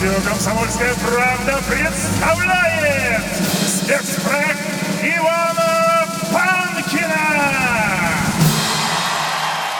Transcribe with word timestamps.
Радио 0.00 0.18
«Комсомольская 0.30 0.94
правда» 0.94 1.60
представляет 1.68 3.22
спецпроект 3.66 4.58
Ивана 5.02 6.06
Панкина. 6.32 7.28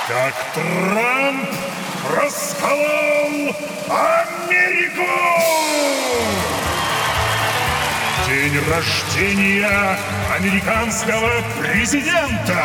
Как 0.09 0.35
Трамп 0.53 1.49
расколол 2.15 3.57
Америку! 3.89 5.09
День 8.27 8.61
рождения 8.69 9.99
американского 10.37 11.31
президента! 11.63 12.63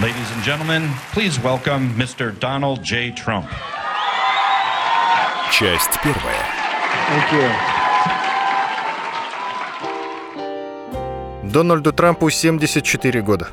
Ladies 0.00 0.32
and 0.34 0.42
gentlemen, 0.42 0.88
please 1.12 1.38
welcome 1.42 1.94
Mr. 1.94 2.32
Donald 2.40 2.82
J. 2.82 3.12
Trump. 3.12 3.44
Часть 5.52 5.90
первая. 6.02 6.46
Дональду 11.42 11.92
Трампу 11.92 12.30
74 12.30 13.20
года. 13.20 13.48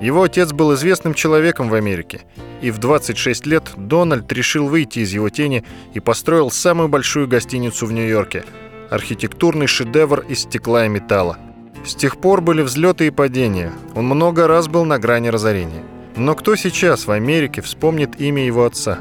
Его 0.00 0.22
отец 0.22 0.54
был 0.54 0.72
известным 0.72 1.12
человеком 1.12 1.68
в 1.68 1.74
Америке, 1.74 2.22
и 2.62 2.70
в 2.70 2.78
26 2.78 3.44
лет 3.44 3.72
Дональд 3.76 4.32
решил 4.32 4.68
выйти 4.68 5.00
из 5.00 5.12
его 5.12 5.28
тени 5.28 5.62
и 5.92 6.00
построил 6.00 6.50
самую 6.50 6.88
большую 6.88 7.28
гостиницу 7.28 7.84
в 7.84 7.92
Нью-Йорке– 7.92 8.46
архитектурный 8.90 9.66
шедевр 9.66 10.20
из 10.20 10.40
стекла 10.44 10.86
и 10.86 10.88
металла. 10.88 11.36
С 11.84 11.94
тех 11.96 12.16
пор 12.18 12.40
были 12.40 12.62
взлеты 12.62 13.08
и 13.08 13.10
падения, 13.10 13.72
он 13.94 14.06
много 14.06 14.46
раз 14.46 14.68
был 14.68 14.84
на 14.84 14.98
грани 14.98 15.28
разорения. 15.28 15.82
Но 16.16 16.34
кто 16.34 16.54
сейчас 16.54 17.06
в 17.06 17.10
Америке 17.10 17.60
вспомнит 17.60 18.20
имя 18.20 18.44
его 18.46 18.64
отца? 18.64 18.98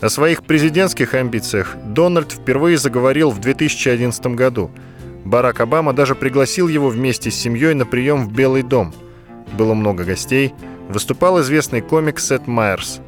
О 0.00 0.08
своих 0.08 0.42
президентских 0.42 1.14
амбициях 1.14 1.76
Дональд 1.84 2.32
впервые 2.32 2.76
заговорил 2.76 3.30
в 3.30 3.38
2011 3.38 4.26
году. 4.28 4.70
Барак 5.24 5.60
Обама 5.60 5.92
даже 5.92 6.14
пригласил 6.14 6.68
его 6.68 6.88
вместе 6.88 7.30
с 7.30 7.36
семьей 7.36 7.74
на 7.74 7.86
прием 7.86 8.26
в 8.26 8.32
Белый 8.32 8.62
дом. 8.62 8.92
Было 9.52 9.74
много 9.74 10.04
гостей. 10.04 10.52
Выступал 10.88 11.40
известный 11.40 11.80
комик 11.80 12.18
Сет 12.18 12.46
Майерс. 12.46 13.00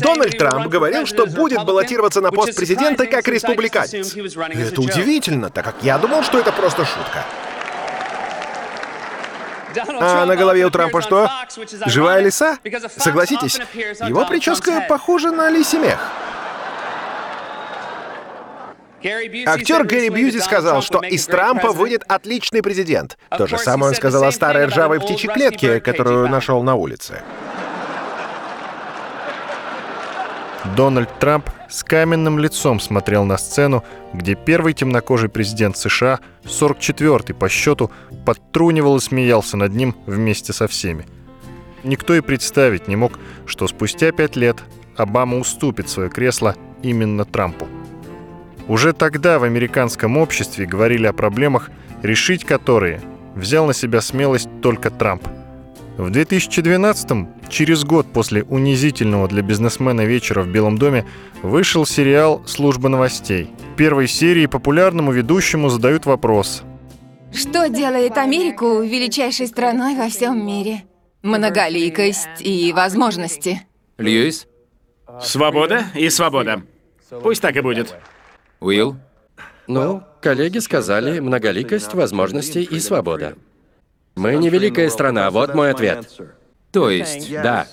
Дональд 0.00 0.38
Трамп 0.38 0.68
говорил, 0.68 1.06
что 1.06 1.26
будет 1.26 1.64
баллотироваться 1.64 2.20
на 2.20 2.30
пост 2.30 2.56
президента 2.56 3.06
как 3.06 3.26
республиканец. 3.28 4.14
Это 4.16 4.80
удивительно, 4.80 5.50
так 5.50 5.64
как 5.64 5.76
я 5.82 5.98
думал, 5.98 6.22
что 6.22 6.38
это 6.38 6.52
просто 6.52 6.84
шутка. 6.84 7.24
А 10.00 10.26
на 10.26 10.36
голове 10.36 10.64
у 10.64 10.70
Трампа 10.70 11.02
что? 11.02 11.30
Живая 11.86 12.20
лиса? 12.20 12.58
Согласитесь, 12.96 13.60
его 14.06 14.26
прическа 14.26 14.84
похожа 14.88 15.30
на 15.30 15.50
лисий 15.50 15.78
мех. 15.78 15.98
Актер 19.46 19.84
Гэри 19.84 20.08
Бьюзи 20.08 20.38
сказал, 20.38 20.80
что 20.80 21.00
из 21.00 21.26
Трампа 21.26 21.72
выйдет 21.72 22.04
отличный 22.08 22.62
президент. 22.62 23.18
То 23.36 23.46
же 23.46 23.58
самое 23.58 23.90
он 23.90 23.94
сказал 23.94 24.24
о 24.24 24.32
старой 24.32 24.66
ржавой 24.66 25.00
птичьей 25.00 25.32
клетке, 25.32 25.80
которую 25.80 26.28
нашел 26.28 26.62
на 26.62 26.74
улице. 26.74 27.22
Дональд 30.76 31.18
Трамп 31.18 31.50
с 31.68 31.84
каменным 31.84 32.38
лицом 32.38 32.80
смотрел 32.80 33.24
на 33.24 33.36
сцену, 33.36 33.84
где 34.12 34.34
первый 34.34 34.72
темнокожий 34.72 35.28
президент 35.28 35.76
США, 35.76 36.20
44-й 36.44 37.34
по 37.34 37.48
счету, 37.48 37.90
подтрунивал 38.24 38.96
и 38.96 39.00
смеялся 39.00 39.56
над 39.56 39.74
ним 39.74 39.94
вместе 40.06 40.52
со 40.52 40.66
всеми. 40.66 41.06
Никто 41.84 42.14
и 42.14 42.22
представить 42.22 42.88
не 42.88 42.96
мог, 42.96 43.18
что 43.46 43.68
спустя 43.68 44.10
пять 44.10 44.36
лет 44.36 44.56
Обама 44.96 45.38
уступит 45.38 45.88
свое 45.88 46.08
кресло 46.08 46.54
именно 46.82 47.24
Трампу. 47.24 47.66
Уже 48.66 48.92
тогда 48.92 49.38
в 49.38 49.44
американском 49.44 50.16
обществе 50.16 50.66
говорили 50.66 51.06
о 51.06 51.12
проблемах, 51.12 51.70
решить 52.02 52.44
которые 52.44 53.02
взял 53.34 53.66
на 53.66 53.74
себя 53.74 54.00
смелость 54.00 54.48
только 54.62 54.90
Трамп. 54.90 55.26
В 55.96 56.08
2012-м, 56.08 57.28
через 57.48 57.84
год 57.84 58.06
после 58.12 58.42
унизительного 58.42 59.28
для 59.28 59.42
бизнесмена 59.42 60.00
вечера 60.04 60.42
в 60.42 60.48
Белом 60.48 60.76
доме, 60.76 61.06
вышел 61.42 61.86
сериал 61.86 62.42
«Служба 62.46 62.88
новостей». 62.88 63.50
В 63.72 63.76
первой 63.76 64.08
серии 64.08 64.46
популярному 64.46 65.12
ведущему 65.12 65.68
задают 65.68 66.04
вопрос. 66.04 66.64
Что 67.32 67.68
делает 67.68 68.18
Америку 68.18 68.82
величайшей 68.82 69.46
страной 69.46 69.94
во 69.94 70.08
всем 70.08 70.44
мире? 70.44 70.82
Многоликость 71.22 72.40
и 72.40 72.72
возможности. 72.72 73.62
Льюис? 73.98 74.48
Свобода 75.22 75.84
и 75.94 76.10
свобода. 76.10 76.62
Пусть 77.22 77.40
так 77.40 77.54
и 77.54 77.60
будет. 77.60 77.94
Уилл? 78.58 78.96
Ну, 79.68 80.02
коллеги 80.20 80.58
сказали 80.58 81.20
многоликость, 81.20 81.94
возможности 81.94 82.58
и 82.58 82.80
свобода. 82.80 83.36
Мы 84.14 84.36
не 84.36 84.48
великая 84.48 84.90
страна, 84.90 85.30
вот 85.30 85.54
мой 85.54 85.70
ответ. 85.70 86.08
То 86.72 86.90
есть, 86.90 87.30
Да. 87.30 87.66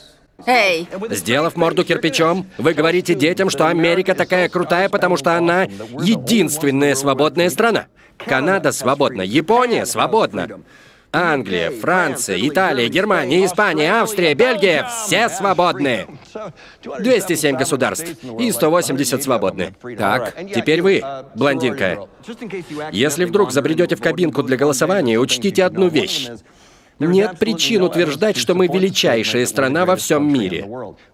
Эй, 0.48 0.88
Сделав 1.12 1.56
морду 1.56 1.84
кирпичом, 1.84 2.48
вы 2.58 2.74
говорите 2.74 3.14
детям, 3.14 3.52
что 3.52 3.68
Америка 3.68 4.16
такая 4.16 4.50
крутая, 4.50 4.90
потому 4.90 5.16
что 5.16 5.38
она 5.38 5.64
единственная 5.64 6.96
свободная 6.96 7.52
страна. 7.52 7.88
Канада 8.18 8.72
свободна, 8.72 9.22
Япония 9.22 9.86
свободна. 9.86 10.62
Англия, 11.14 11.72
Франция, 11.72 12.38
Италия, 12.40 12.88
Германия, 12.88 13.46
Испания, 13.46 13.92
Австрия, 13.92 14.34
Бельгия— 14.34 14.88
все 15.06 15.28
свободны. 15.28 16.08
207 17.00 17.58
государств 17.58 18.08
и 18.40 18.52
180 18.52 19.22
свободны. 19.22 19.74
Так. 19.98 20.36
Теперь 20.54 20.82
вы, 20.82 21.04
блондинка. 21.36 22.08
Если 22.92 23.26
вдруг 23.26 23.52
забредете 23.52 23.96
в 23.96 24.02
кабинку 24.02 24.42
для 24.44 24.56
голосования, 24.56 25.20
учтите 25.20 25.66
одну 25.66 25.90
вещь. 25.90 26.30
Нет 27.08 27.40
причин 27.40 27.82
утверждать, 27.82 28.38
что 28.38 28.54
мы 28.54 28.68
величайшая 28.68 29.46
страна 29.46 29.86
во 29.86 29.96
всем 29.96 30.32
мире. 30.32 30.68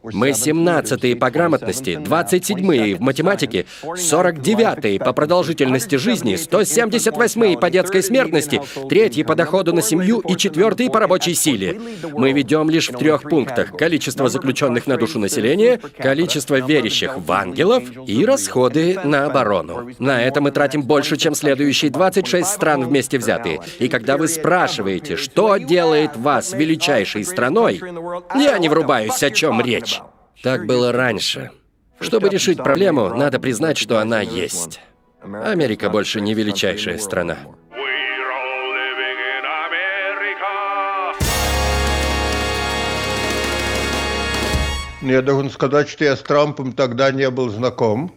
Мы 0.04 0.30
17-е 0.30 1.16
по 1.16 1.30
грамотности, 1.32 1.92
27-е 1.92 2.96
в 2.96 3.02
математике, 3.02 3.66
49-е 3.84 5.00
по 5.00 5.14
продолжительности 5.14 5.96
жизни, 5.96 6.34
178-е 6.36 7.58
по 7.58 7.70
детской 7.70 8.04
смертности, 8.04 8.62
3-е 8.76 9.24
по 9.24 9.36
доходу 9.36 9.74
на 9.74 9.82
семью 9.82 10.20
и 10.20 10.34
4-е 10.34 10.90
по 10.90 11.00
рабочей 11.00 11.34
силе. 11.34 11.80
Мы 12.14 12.34
ведем 12.34 12.70
лишь 12.70 12.90
в 12.90 12.98
трех 12.98 13.24
пунктах. 13.24 13.72
Количество 13.72 14.30
заключенных 14.30 14.88
на 14.88 14.98
душу 14.98 15.20
населения, 15.20 15.80
количество 15.98 16.60
верящих 16.60 17.18
в 17.18 17.32
ангелов 17.32 17.84
и 18.06 18.26
расходы 18.26 19.00
на 19.04 19.26
оборону. 19.26 19.90
На 20.00 20.22
это 20.22 20.42
мы 20.42 20.52
тратим 20.52 20.84
больше, 20.84 21.18
чем 21.18 21.34
следующие 21.34 21.92
26 21.92 22.48
стран 22.48 22.84
вместе 22.84 23.18
взятые. 23.18 23.62
И 23.80 23.88
когда 23.88 24.18
вы 24.18 24.28
спрашиваете, 24.28 25.16
что 25.16 25.58
делает 25.78 26.16
вас 26.16 26.54
величайшей 26.54 27.24
страной, 27.24 27.80
я 28.34 28.58
не 28.58 28.68
врубаюсь, 28.68 29.22
о 29.22 29.30
чем 29.30 29.62
речь. 29.62 30.02
Так 30.42 30.66
было 30.66 30.92
раньше. 30.92 31.52
Чтобы 32.00 32.30
решить 32.30 32.58
проблему, 32.58 33.10
надо 33.10 33.40
признать, 33.40 33.78
что 33.78 34.00
она 34.00 34.22
есть. 34.22 34.80
Америка 35.22 35.92
больше 35.92 36.20
не 36.20 36.34
величайшая 36.34 36.98
страна. 36.98 37.38
America. 39.70 40.48
Я 45.04 45.22
должен 45.22 45.52
сказать, 45.52 45.90
что 45.90 46.06
я 46.06 46.16
с 46.16 46.22
Трампом 46.24 46.74
тогда 46.74 47.12
не 47.12 47.30
был 47.30 47.50
знаком. 47.50 48.12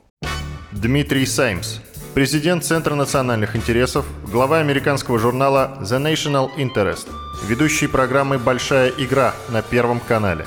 Дмитрий 0.72 1.27
Саймс, 1.27 1.81
президент 2.15 2.65
Центра 2.65 2.94
национальных 2.94 3.56
интересов, 3.56 4.04
глава 4.31 4.59
американского 4.59 5.18
журнала 5.18 5.78
The 5.80 6.03
National 6.03 6.51
Interest, 6.57 7.09
ведущий 7.47 7.86
программы 7.86 8.39
«Большая 8.39 8.92
игра» 8.98 9.34
на 9.48 9.62
Первом 9.62 10.01
канале. 10.01 10.47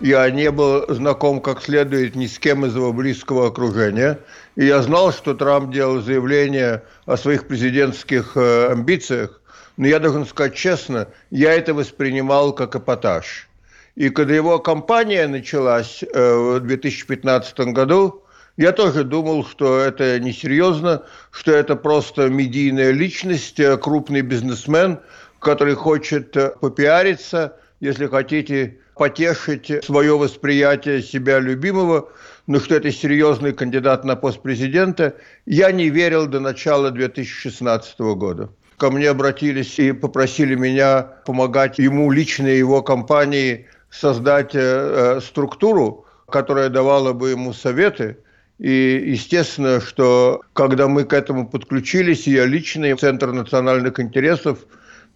Я 0.00 0.28
не 0.30 0.50
был 0.50 0.84
знаком 0.92 1.40
как 1.40 1.62
следует 1.62 2.16
ни 2.16 2.26
с 2.26 2.38
кем 2.38 2.64
из 2.66 2.74
его 2.74 2.92
близкого 2.92 3.48
окружения. 3.48 4.18
И 4.56 4.64
я 4.64 4.80
знал, 4.82 5.12
что 5.12 5.34
Трамп 5.34 5.72
делал 5.72 6.00
заявление 6.00 6.82
о 7.04 7.16
своих 7.18 7.46
президентских 7.46 8.32
э, 8.34 8.72
амбициях. 8.72 9.42
Но 9.76 9.86
я 9.86 9.98
должен 9.98 10.26
сказать 10.26 10.54
честно, 10.54 11.08
я 11.30 11.52
это 11.52 11.74
воспринимал 11.74 12.54
как 12.54 12.76
эпатаж. 12.76 13.48
И 13.94 14.08
когда 14.08 14.34
его 14.34 14.58
кампания 14.58 15.26
началась 15.28 16.02
э, 16.02 16.34
в 16.34 16.60
2015 16.60 17.58
году, 17.74 18.24
я 18.60 18.72
тоже 18.72 19.04
думал, 19.04 19.46
что 19.46 19.78
это 19.78 20.20
несерьезно, 20.20 21.02
что 21.30 21.50
это 21.50 21.76
просто 21.76 22.28
медийная 22.28 22.90
личность, 22.90 23.58
э, 23.58 23.78
крупный 23.78 24.20
бизнесмен, 24.20 24.98
который 25.38 25.74
хочет 25.74 26.36
э, 26.36 26.52
попиариться, 26.60 27.56
если 27.80 28.06
хотите, 28.06 28.76
потешить 28.94 29.82
свое 29.82 30.18
восприятие 30.18 31.02
себя 31.02 31.38
любимого, 31.38 32.10
но 32.46 32.60
что 32.60 32.74
это 32.74 32.92
серьезный 32.92 33.54
кандидат 33.54 34.04
на 34.04 34.14
пост 34.14 34.42
президента, 34.42 35.14
я 35.46 35.72
не 35.72 35.88
верил 35.88 36.26
до 36.26 36.38
начала 36.38 36.90
2016 36.90 37.98
года. 37.98 38.50
Ко 38.76 38.90
мне 38.90 39.08
обратились 39.08 39.78
и 39.78 39.92
попросили 39.92 40.54
меня 40.54 41.00
помогать 41.24 41.78
ему 41.78 42.10
лично 42.10 42.48
и 42.48 42.58
его 42.58 42.82
компании 42.82 43.66
создать 43.88 44.50
э, 44.52 45.18
структуру, 45.22 46.04
которая 46.28 46.68
давала 46.68 47.14
бы 47.14 47.30
ему 47.30 47.54
советы. 47.54 48.18
И 48.60 49.02
естественно, 49.06 49.80
что 49.80 50.42
когда 50.52 50.86
мы 50.86 51.04
к 51.04 51.14
этому 51.14 51.48
подключились, 51.48 52.26
я 52.26 52.44
лично, 52.44 52.84
и 52.84 52.94
Центр 52.94 53.32
национальных 53.32 53.98
интересов, 53.98 54.58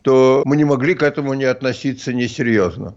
то 0.00 0.42
мы 0.46 0.56
не 0.56 0.64
могли 0.64 0.94
к 0.94 1.02
этому 1.02 1.34
не 1.34 1.44
относиться 1.44 2.14
несерьезно. 2.14 2.94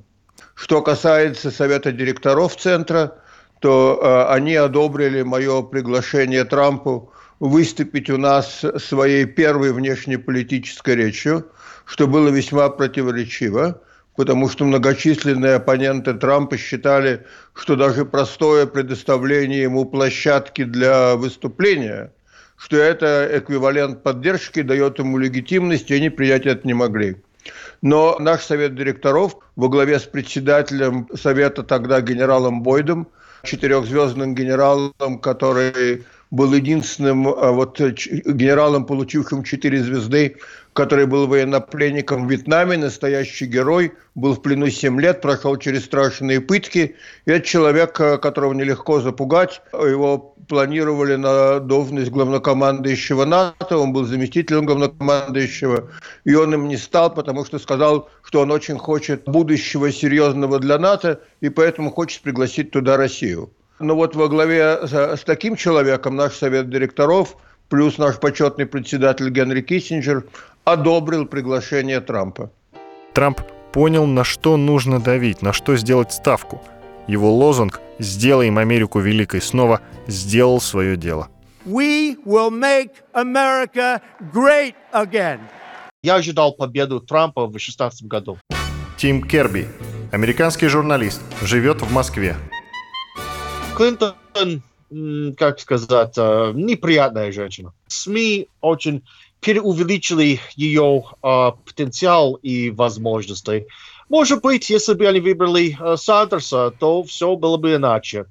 Что 0.55 0.81
касается 0.81 1.51
совета 1.51 1.91
директоров 1.91 2.55
Центра, 2.55 3.15
то 3.59 3.99
э, 4.01 4.33
они 4.33 4.55
одобрили 4.55 5.21
мое 5.21 5.61
приглашение 5.63 6.45
Трампу 6.45 7.11
выступить 7.41 8.09
у 8.09 8.17
нас 8.17 8.63
своей 8.77 9.25
первой 9.25 9.73
внешнеполитической 9.73 10.95
речью, 10.95 11.45
что 11.83 12.07
было 12.07 12.29
весьма 12.29 12.69
противоречиво 12.69 13.81
потому 14.17 14.49
что 14.49 14.65
многочисленные 14.65 15.55
оппоненты 15.55 16.13
Трампа 16.15 16.57
считали, 16.57 17.23
что 17.53 17.75
даже 17.75 18.03
простое 18.03 18.65
предоставление 18.65 19.61
ему 19.61 19.85
площадки 19.85 20.63
для 20.63 21.15
выступления, 21.15 22.11
что 22.57 22.77
это 22.77 23.29
эквивалент 23.31 24.01
поддержки, 24.01 24.63
дает 24.63 24.97
ему 24.97 25.19
легитимность, 25.19 25.91
и 25.91 25.95
они 25.95 26.09
принять 26.09 26.47
это 26.47 26.67
не 26.67 26.73
могли. 26.73 27.17
Но 27.83 28.17
наш 28.19 28.41
совет 28.41 28.75
директоров 28.75 29.37
во 29.55 29.69
главе 29.69 29.99
с 29.99 30.03
председателем 30.03 31.07
совета 31.13 31.61
тогда 31.61 32.01
генералом 32.01 32.63
Бойдом, 32.63 33.07
четырехзвездным 33.43 34.33
генералом, 34.33 35.19
который 35.21 36.03
был 36.31 36.53
единственным 36.53 37.27
а, 37.27 37.51
вот, 37.51 37.79
генералом, 37.79 38.85
получившим 38.85 39.43
четыре 39.43 39.81
звезды 39.81 40.37
который 40.77 41.07
был 41.07 41.25
военнопленником 41.25 42.27
в 42.27 42.31
Вьетнаме, 42.31 42.77
настоящий 42.77 43.47
герой, 43.47 43.93
был 44.13 44.35
в 44.35 44.43
плену 44.43 44.69
7 44.69 45.01
лет, 45.01 45.21
прошел 45.21 45.57
через 45.57 45.85
страшные 45.85 46.39
пытки. 46.39 46.95
И 47.25 47.31
это 47.31 47.43
человек, 47.43 47.99
э, 47.99 48.19
которого 48.19 48.53
нелегко 48.53 49.01
запугать. 49.01 49.59
Его 49.73 50.35
планировали 50.47 51.15
на 51.15 51.59
должность 51.59 52.11
главнокомандующего 52.11 53.25
НАТО, 53.25 53.79
он 53.79 53.91
был 53.91 54.05
заместителем 54.05 54.67
главнокомандующего, 54.67 55.89
и 56.25 56.35
он 56.35 56.53
им 56.53 56.67
не 56.67 56.77
стал, 56.77 57.11
потому 57.11 57.43
что 57.43 57.57
сказал, 57.57 58.07
что 58.21 58.41
он 58.41 58.51
очень 58.51 58.77
хочет 58.77 59.23
будущего 59.25 59.91
серьезного 59.91 60.59
для 60.59 60.77
НАТО, 60.77 61.21
и 61.41 61.49
поэтому 61.49 61.89
хочет 61.89 62.21
пригласить 62.21 62.69
туда 62.69 62.97
Россию. 62.97 63.49
Но 63.79 63.95
вот 63.95 64.15
во 64.15 64.27
главе 64.27 64.79
с 64.87 65.23
таким 65.23 65.55
человеком 65.55 66.15
наш 66.15 66.33
совет 66.33 66.69
директоров– 66.69 67.35
плюс 67.69 67.97
наш 67.97 68.19
почетный 68.19 68.65
председатель 68.65 69.29
Генри 69.29 69.61
Киссинджер 69.61 70.25
одобрил 70.63 71.25
приглашение 71.25 72.01
Трампа. 72.01 72.51
Трамп 73.13 73.41
понял, 73.71 74.05
на 74.05 74.23
что 74.23 74.57
нужно 74.57 74.99
давить, 74.99 75.41
на 75.41 75.53
что 75.53 75.75
сделать 75.75 76.13
ставку. 76.13 76.61
Его 77.07 77.33
лозунг 77.33 77.79
«Сделаем 77.99 78.57
Америку 78.57 78.99
великой 78.99 79.41
снова» 79.41 79.81
сделал 80.07 80.59
свое 80.61 80.97
дело. 80.97 81.29
We 81.65 82.17
will 82.25 82.49
make 82.49 82.91
America 83.13 84.01
great 84.33 84.75
again. 84.93 85.39
Я 86.03 86.15
ожидал 86.15 86.53
победу 86.53 86.99
Трампа 87.01 87.45
в 87.45 87.51
2016 87.51 88.03
году. 88.03 88.37
Тим 88.97 89.21
Керби, 89.21 89.67
американский 90.11 90.67
журналист, 90.67 91.21
живет 91.41 91.81
в 91.81 91.91
Москве. 91.91 92.35
Клинтон, 93.77 94.15
как 95.37 95.59
сказать, 95.59 96.13
э, 96.17 96.51
неприятная 96.55 97.31
женщина. 97.31 97.73
СМИ 97.87 98.47
очень 98.59 99.03
переувеличили 99.39 100.39
ее 100.55 101.03
э, 101.21 101.51
потенциал 101.63 102.39
и 102.41 102.71
возможности. 102.71 103.67
Может 104.09 104.41
быть, 104.41 104.71
если 104.71 104.95
бы 104.95 105.07
они 105.07 105.19
выбрали 105.19 105.77
э, 105.79 105.95
Сандерса, 105.95 106.73
то 106.79 107.03
все 107.03 107.35
было 107.35 107.57
бы 107.57 107.75
иначе. 107.75 108.25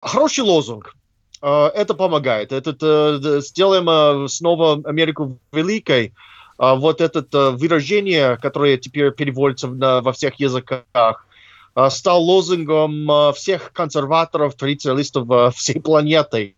Хороший 0.00 0.44
лозунг. 0.44 0.94
Э, 1.42 1.66
это 1.74 1.92
помогает. 1.92 2.52
Это 2.52 2.74
э, 2.80 3.40
сделаем 3.42 3.90
э, 3.90 4.28
снова 4.28 4.80
Америку 4.82 5.38
великой. 5.52 6.14
Э, 6.58 6.74
вот 6.74 7.02
это 7.02 7.26
э, 7.30 7.50
выражение, 7.50 8.38
которое 8.38 8.78
теперь 8.78 9.10
переводится 9.10 9.68
на, 9.68 10.00
во 10.00 10.14
всех 10.14 10.40
языках, 10.40 11.25
стал 11.90 12.22
лозунгом 12.22 13.10
э, 13.10 13.32
всех 13.34 13.72
консерваторов, 13.72 14.54
традиционалистов 14.54 15.30
э, 15.30 15.50
всей 15.54 15.80
планеты. 15.80 16.56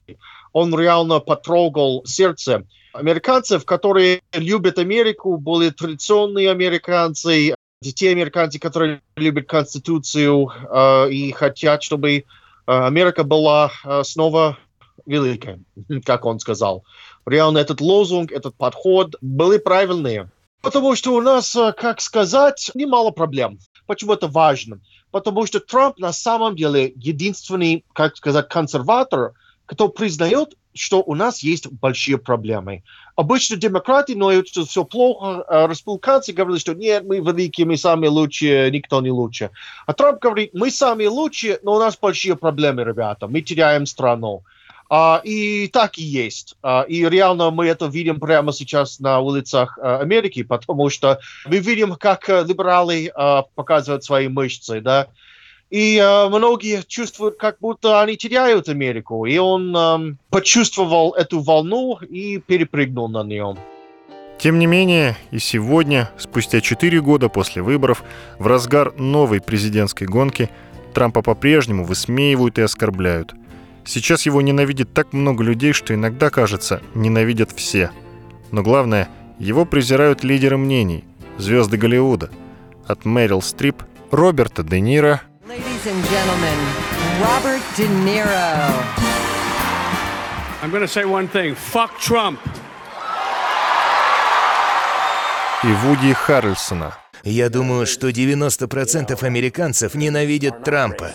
Он 0.53 0.75
реально 0.79 1.21
потрогал 1.21 2.05
сердце 2.07 2.65
американцев, 2.93 3.65
которые 3.65 4.23
любят 4.33 4.79
Америку, 4.79 5.37
более 5.37 5.73
традиционные 5.73 6.51
американцы, 6.51 7.55
те 7.83 8.11
американцы, 8.11 8.59
которые 8.59 9.01
любят 9.17 9.47
Конституцию 9.47 10.51
э, 10.51 11.11
и 11.11 11.33
хотят, 11.33 11.83
чтобы 11.83 12.11
э, 12.13 12.23
Америка 12.67 13.25
была 13.25 13.71
э, 13.85 14.03
снова 14.05 14.59
великой, 15.07 15.61
как 16.05 16.25
он 16.25 16.39
сказал. 16.41 16.85
Реально 17.27 17.59
этот 17.59 17.81
лозунг, 17.81 18.33
этот 18.33 18.55
подход 18.55 19.17
были 19.21 19.59
правильные. 19.59 20.31
Потому 20.61 20.97
что 20.97 21.15
у 21.15 21.21
нас, 21.21 21.55
э, 21.55 21.73
как 21.73 22.01
сказать, 22.01 22.71
немало 22.75 23.11
проблем. 23.11 23.59
Почему 23.87 24.13
это 24.13 24.27
важно? 24.27 24.81
Потому 25.11 25.47
что 25.47 25.61
Трамп 25.61 25.99
на 25.99 26.13
самом 26.13 26.57
деле 26.57 26.93
единственный, 26.97 27.85
как 27.93 28.17
сказать, 28.17 28.49
консерватор, 28.49 29.33
кто 29.67 29.89
признает 29.89 30.55
что 30.79 31.03
у 31.03 31.15
нас 31.15 31.41
есть 31.41 31.67
большие 31.67 32.19
проблемы. 32.19 32.83
Обычно 33.17 33.57
демократы 33.57 34.17
ноют, 34.17 34.49
что 34.49 34.65
все 34.65 34.85
плохо, 34.85 35.43
а 35.49 35.67
республиканцы 35.67 36.33
говорят, 36.33 36.61
что 36.61 36.75
нет, 36.75 37.05
мы 37.05 37.19
великие, 37.19 37.67
мы 37.67 37.77
самые 37.77 38.11
лучшие, 38.11 38.71
никто 38.71 39.01
не 39.01 39.11
лучше. 39.11 39.51
А 39.87 39.93
Трамп 39.93 40.21
говорит, 40.21 40.51
мы 40.55 40.71
самые 40.71 41.09
лучшие, 41.09 41.59
но 41.63 41.75
у 41.75 41.79
нас 41.79 41.99
большие 41.99 42.37
проблемы, 42.37 42.85
ребята, 42.85 43.27
мы 43.27 43.41
теряем 43.41 43.87
страну. 43.87 44.45
А, 44.91 45.21
и 45.23 45.69
так 45.69 45.99
и 45.99 46.03
есть. 46.03 46.57
А, 46.63 46.83
и 46.83 47.05
реально 47.05 47.51
мы 47.51 47.67
это 47.67 47.87
видим 47.87 48.19
прямо 48.21 48.53
сейчас 48.53 49.01
на 49.01 49.21
улицах 49.21 49.79
а, 49.81 49.99
Америки, 50.01 50.43
потому 50.49 50.89
что 50.91 51.21
мы 51.47 51.59
видим, 51.59 51.95
как 51.97 52.29
либералы 52.29 53.11
а, 53.15 53.43
показывают 53.55 54.05
свои 54.05 54.29
мышцы, 54.29 54.81
да, 54.81 55.09
и 55.71 55.99
э, 55.99 56.29
многие 56.29 56.83
чувствуют, 56.87 57.37
как 57.37 57.59
будто 57.61 58.01
они 58.01 58.17
теряют 58.17 58.71
Америку. 58.71 59.27
И 59.27 59.37
он 59.37 59.77
э, 59.77 60.15
почувствовал 60.31 61.13
эту 61.13 61.41
волну 61.41 61.99
и 62.01 62.39
перепрыгнул 62.39 63.09
на 63.09 63.23
нее. 63.23 63.55
Тем 64.39 64.59
не 64.59 64.67
менее, 64.67 65.17
и 65.31 65.39
сегодня, 65.39 66.11
спустя 66.17 66.61
4 66.61 67.01
года 67.03 67.29
после 67.29 67.61
выборов, 67.61 68.03
в 68.39 68.47
разгар 68.47 68.95
новой 68.97 69.43
президентской 69.43 70.05
гонки, 70.05 70.49
Трампа 70.95 71.23
по-прежнему 71.23 71.85
высмеивают 71.85 72.59
и 72.59 72.63
оскорбляют. 72.63 73.35
Сейчас 73.85 74.27
его 74.27 74.41
ненавидит 74.43 74.93
так 74.93 75.13
много 75.13 75.43
людей, 75.43 75.73
что 75.73 75.95
иногда, 75.95 76.31
кажется, 76.31 76.83
ненавидят 76.95 77.53
все. 77.53 77.91
Но 78.51 78.63
главное, 78.63 79.09
его 79.39 79.65
презирают 79.65 80.25
лидеры 80.25 80.57
мнений, 80.57 81.05
звезды 81.39 81.77
Голливуда. 81.77 82.31
От 82.87 83.05
Мэрил 83.05 83.43
Стрип, 83.43 83.83
Роберта 84.11 84.63
Де 84.63 84.81
Ниро. 84.81 85.21
I'm 90.61 90.73
say 90.89 91.05
one 91.05 91.29
thing. 91.29 91.57
Fuck 91.73 91.91
Trump. 92.01 92.39
И 95.63 95.67
Вуди 95.67 96.13
Харрельсона. 96.13 96.95
Я 97.25 97.49
думаю, 97.49 97.87
что 97.87 98.09
90% 98.09 99.23
американцев 99.25 99.95
ненавидят 99.95 100.65
Трампа. 100.65 101.15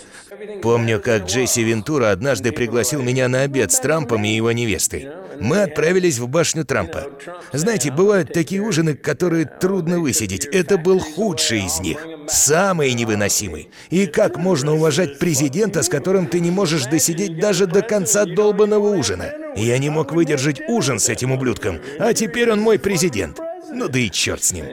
Помню, 0.61 0.99
как 0.99 1.25
Джесси 1.25 1.63
Вентура 1.63 2.11
однажды 2.11 2.51
пригласил 2.51 3.01
меня 3.01 3.27
на 3.27 3.41
обед 3.41 3.71
с 3.71 3.79
Трампом 3.79 4.23
и 4.23 4.29
его 4.29 4.51
невестой. 4.51 5.09
Мы 5.39 5.63
отправились 5.63 6.19
в 6.19 6.27
башню 6.27 6.65
Трампа. 6.65 7.07
Знаете, 7.51 7.91
бывают 7.91 8.33
такие 8.33 8.61
ужины, 8.61 8.95
которые 8.95 9.45
трудно 9.45 9.99
высидеть. 9.99 10.45
Это 10.45 10.77
был 10.77 10.99
худший 10.99 11.65
из 11.65 11.79
них. 11.79 12.05
Самый 12.27 12.93
невыносимый. 12.93 13.69
И 13.89 14.05
как 14.05 14.37
можно 14.37 14.73
уважать 14.73 15.19
президента, 15.19 15.83
с 15.83 15.89
которым 15.89 16.27
ты 16.27 16.39
не 16.39 16.51
можешь 16.51 16.85
досидеть 16.85 17.39
даже 17.39 17.67
до 17.67 17.81
конца 17.81 18.25
долбанного 18.25 18.95
ужина? 18.95 19.33
Я 19.55 19.77
не 19.77 19.89
мог 19.89 20.13
выдержать 20.13 20.61
ужин 20.67 20.99
с 20.99 21.09
этим 21.09 21.31
ублюдком, 21.31 21.79
а 21.99 22.13
теперь 22.13 22.51
он 22.51 22.59
мой 22.59 22.79
президент. 22.79 23.39
Ну 23.71 23.87
да 23.87 23.99
и 23.99 24.09
черт 24.09 24.43
с 24.43 24.51
ним. 24.51 24.65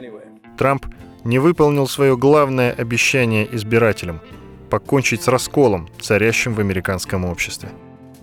Трамп 0.57 0.85
не 1.23 1.39
выполнил 1.39 1.87
свое 1.87 2.17
главное 2.17 2.71
обещание 2.71 3.47
избирателям– 3.55 4.21
покончить 4.71 5.23
с 5.23 5.27
расколом, 5.27 5.89
царящим 5.99 6.53
в 6.53 6.59
американском 6.59 7.25
обществе. 7.25 7.69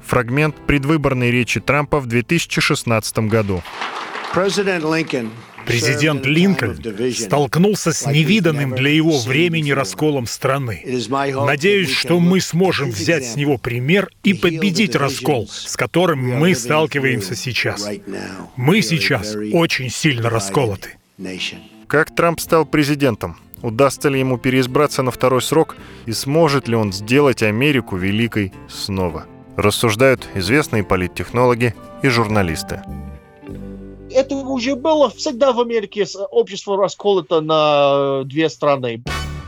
Фрагмент 0.04 0.56
предвыборной 0.66 1.30
речи 1.30 1.60
Трампа 1.60 2.00
в 2.00 2.06
2016 2.06 3.18
году. 3.20 3.62
Президент 5.66 6.24
Линкольн 6.24 7.12
столкнулся 7.12 7.92
с 7.92 8.06
невиданным 8.06 8.74
для 8.74 8.90
его 8.90 9.18
времени 9.18 9.70
расколом 9.70 10.26
страны. 10.26 10.82
Надеюсь, 11.46 11.90
что 11.90 12.18
мы 12.20 12.40
сможем 12.40 12.90
взять 12.90 13.26
с 13.26 13.36
него 13.36 13.58
пример 13.58 14.08
и 14.22 14.32
победить 14.32 14.96
раскол, 14.96 15.46
с 15.46 15.76
которым 15.76 16.20
мы 16.20 16.54
сталкиваемся 16.54 17.36
сейчас. 17.36 17.86
Мы 18.56 18.80
сейчас 18.80 19.36
очень 19.52 19.90
сильно 19.90 20.30
расколоты. 20.30 20.96
Как 21.88 22.14
Трамп 22.14 22.38
стал 22.38 22.66
президентом? 22.66 23.38
Удастся 23.62 24.10
ли 24.10 24.20
ему 24.20 24.36
переизбраться 24.36 25.02
на 25.02 25.10
второй 25.10 25.40
срок 25.40 25.74
и 26.04 26.12
сможет 26.12 26.68
ли 26.68 26.76
он 26.76 26.92
сделать 26.92 27.42
Америку 27.42 27.96
великой 27.96 28.52
снова? 28.68 29.24
Рассуждают 29.56 30.28
известные 30.34 30.84
политтехнологи 30.84 31.74
и 32.02 32.08
журналисты. 32.08 32.82
Это 34.10 34.34
уже 34.34 34.76
было 34.76 35.08
всегда 35.08 35.52
в 35.54 35.60
Америке. 35.60 36.06
Общество 36.30 36.76
расколото 36.76 37.40
на 37.40 38.22
две 38.24 38.50
страны. 38.50 39.02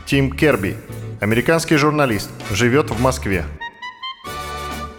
Тим 0.07 0.35
Керби, 0.35 0.75
американский 1.19 1.75
журналист, 1.75 2.31
живет 2.49 2.89
в 2.89 2.99
Москве. 2.99 3.45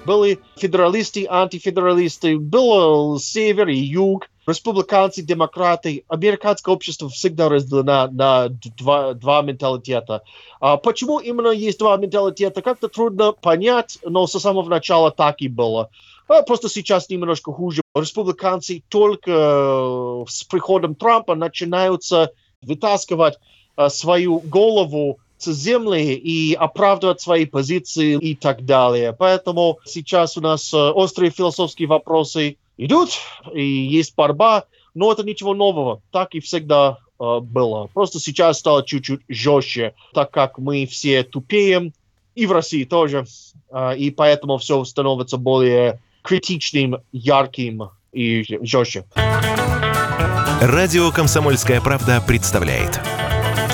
Были 0.07 0.39
федералисты, 0.57 1.27
антифедералисты, 1.29 2.39
был 2.39 3.19
север 3.19 3.67
и 3.67 3.77
юг, 3.77 4.29
республиканцы, 4.47 5.23
демократы. 5.23 6.05
Американское 6.09 6.75
общество 6.75 7.09
всегда 7.09 7.49
разделено 7.49 8.09
на 8.11 8.49
два, 8.49 9.15
два 9.15 9.43
менталитета. 9.43 10.23
А 10.61 10.77
почему 10.77 11.19
именно 11.19 11.49
есть 11.49 11.79
два 11.79 11.97
менталитета, 11.97 12.63
как-то 12.63 12.89
трудно 12.89 13.33
понять, 13.33 13.99
но 14.05 14.27
со 14.27 14.41
самого 14.41 14.69
начала 14.69 15.11
так 15.11 15.41
и 15.41 15.49
было. 15.49 15.91
А 16.29 16.43
просто 16.43 16.69
сейчас 16.69 17.09
немножко 17.09 17.53
хуже. 17.53 17.83
Республиканцы 17.95 18.83
только 18.89 19.31
э, 19.31 20.25
с 20.29 20.45
приходом 20.45 20.95
Трампа 20.95 21.35
начинаются 21.35 22.33
вытаскивать 22.63 23.39
э, 23.77 23.89
свою 23.89 24.39
голову 24.39 25.19
земли 25.45 26.15
и 26.15 26.55
оправдывать 26.55 27.21
свои 27.21 27.47
позиции 27.47 28.17
и 28.17 28.35
так 28.35 28.65
далее. 28.65 29.13
Поэтому 29.13 29.79
сейчас 29.85 30.37
у 30.37 30.41
нас 30.41 30.73
э, 30.73 30.77
острые 30.77 31.31
философские 31.31 31.89
вопросы 31.89 32.57
идут, 32.85 33.11
и 33.53 33.65
есть 33.65 34.15
борьба, 34.15 34.65
но 34.95 35.13
это 35.13 35.23
ничего 35.23 35.55
нового. 35.55 36.03
Так 36.11 36.35
и 36.35 36.41
всегда 36.41 36.99
э, 37.19 37.41
было. 37.41 37.89
Просто 37.95 38.21
сейчас 38.21 38.59
стало 38.59 38.85
чуть-чуть 38.85 39.21
жестче, 39.29 39.95
так 40.15 40.31
как 40.31 40.59
мы 40.59 40.87
все 40.87 41.23
тупеем, 41.23 41.93
и 42.35 42.47
в 42.47 42.53
России 42.53 42.85
тоже, 42.85 43.27
э, 43.71 43.97
и 43.97 44.11
поэтому 44.11 44.59
все 44.59 44.85
становится 44.85 45.37
более 45.37 46.01
критичным, 46.23 46.99
ярким 47.13 47.91
и 48.13 48.45
жестче. 48.65 49.05
Радио 50.61 51.11
«Комсомольская 51.11 51.81
правда» 51.81 52.23
представляет– 52.27 53.01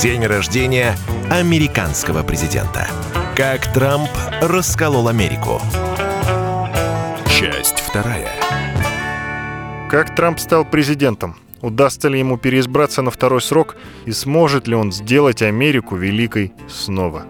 День 0.01 0.25
рождения 0.27 0.97
американского 1.29 2.23
президента. 2.23 2.87
Как 3.37 3.73
Трамп 3.73 4.09
расколол 4.41 5.09
Америку. 5.09 5.61
Часть 7.29 7.81
вторая. 7.81 8.38
Как 9.89 10.15
Трамп 10.15 10.39
стал 10.39 10.67
президентом? 10.67 11.39
Удастся 11.63 12.09
ли 12.09 12.19
ему 12.19 12.37
переизбраться 12.37 13.01
на 13.01 13.11
второй 13.11 13.41
срок 13.41 13.75
и 14.05 14.13
сможет 14.13 14.69
ли 14.69 14.75
он 14.75 14.93
сделать 14.93 15.41
Америку 15.41 15.97
великой 15.97 16.53
снова? 16.69 17.27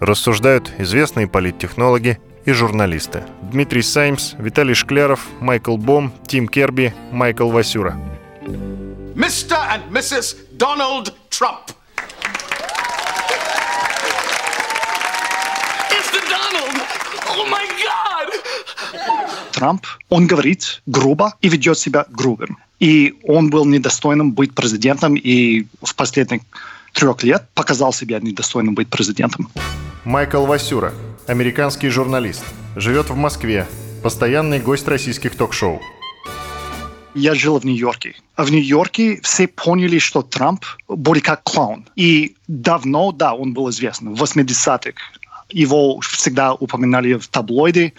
Рассуждают 0.00 0.72
известные 0.78 1.28
политтехнологи 1.28 2.18
и 2.44 2.50
журналисты. 2.50 3.22
Дмитрий 3.42 3.82
Саймс, 3.82 4.34
Виталий 4.38 4.74
Шкляров, 4.74 5.20
Майкл 5.38 5.76
Бом, 5.76 6.12
Тим 6.26 6.48
Керби, 6.48 6.92
Майкл 7.12 7.48
Васюра. 7.48 7.96
Mr. 9.14 9.56
and 9.70 9.88
Mrs. 9.92 10.36
Donald 10.58 11.12
Trump. 11.30 11.74
Трамп, 19.54 19.86
он 20.08 20.26
говорит 20.26 20.82
грубо 20.86 21.34
и 21.40 21.48
ведет 21.48 21.78
себя 21.78 22.06
грубым. 22.10 22.58
И 22.80 23.14
он 23.22 23.50
был 23.50 23.64
недостойным 23.64 24.32
быть 24.32 24.54
президентом, 24.54 25.14
и 25.14 25.66
в 25.80 25.94
последних 25.94 26.42
трех 26.92 27.22
лет 27.22 27.48
показал 27.54 27.92
себя 27.92 28.18
недостойным 28.20 28.74
быть 28.74 28.88
президентом. 28.88 29.48
Майкл 30.04 30.44
Васюра, 30.44 30.92
американский 31.28 31.88
журналист, 31.88 32.44
живет 32.74 33.10
в 33.10 33.16
Москве, 33.16 33.66
постоянный 34.02 34.58
гость 34.58 34.88
российских 34.88 35.36
ток-шоу. 35.36 35.80
Я 37.14 37.34
жил 37.34 37.60
в 37.60 37.64
Нью-Йорке. 37.64 38.16
А 38.34 38.44
в 38.44 38.50
Нью-Йорке 38.50 39.20
все 39.22 39.46
поняли, 39.46 40.00
что 40.00 40.22
Трамп 40.22 40.64
более 40.88 41.22
как 41.22 41.44
клоун. 41.44 41.86
И 41.94 42.34
давно, 42.48 43.12
да, 43.12 43.34
он 43.34 43.54
был 43.54 43.70
известен. 43.70 44.14
В 44.14 44.22
80-х 44.22 44.94
его 45.50 46.00
всегда 46.00 46.54
упоминали 46.54 47.14
в 47.14 47.28
таблоиде. 47.28 47.92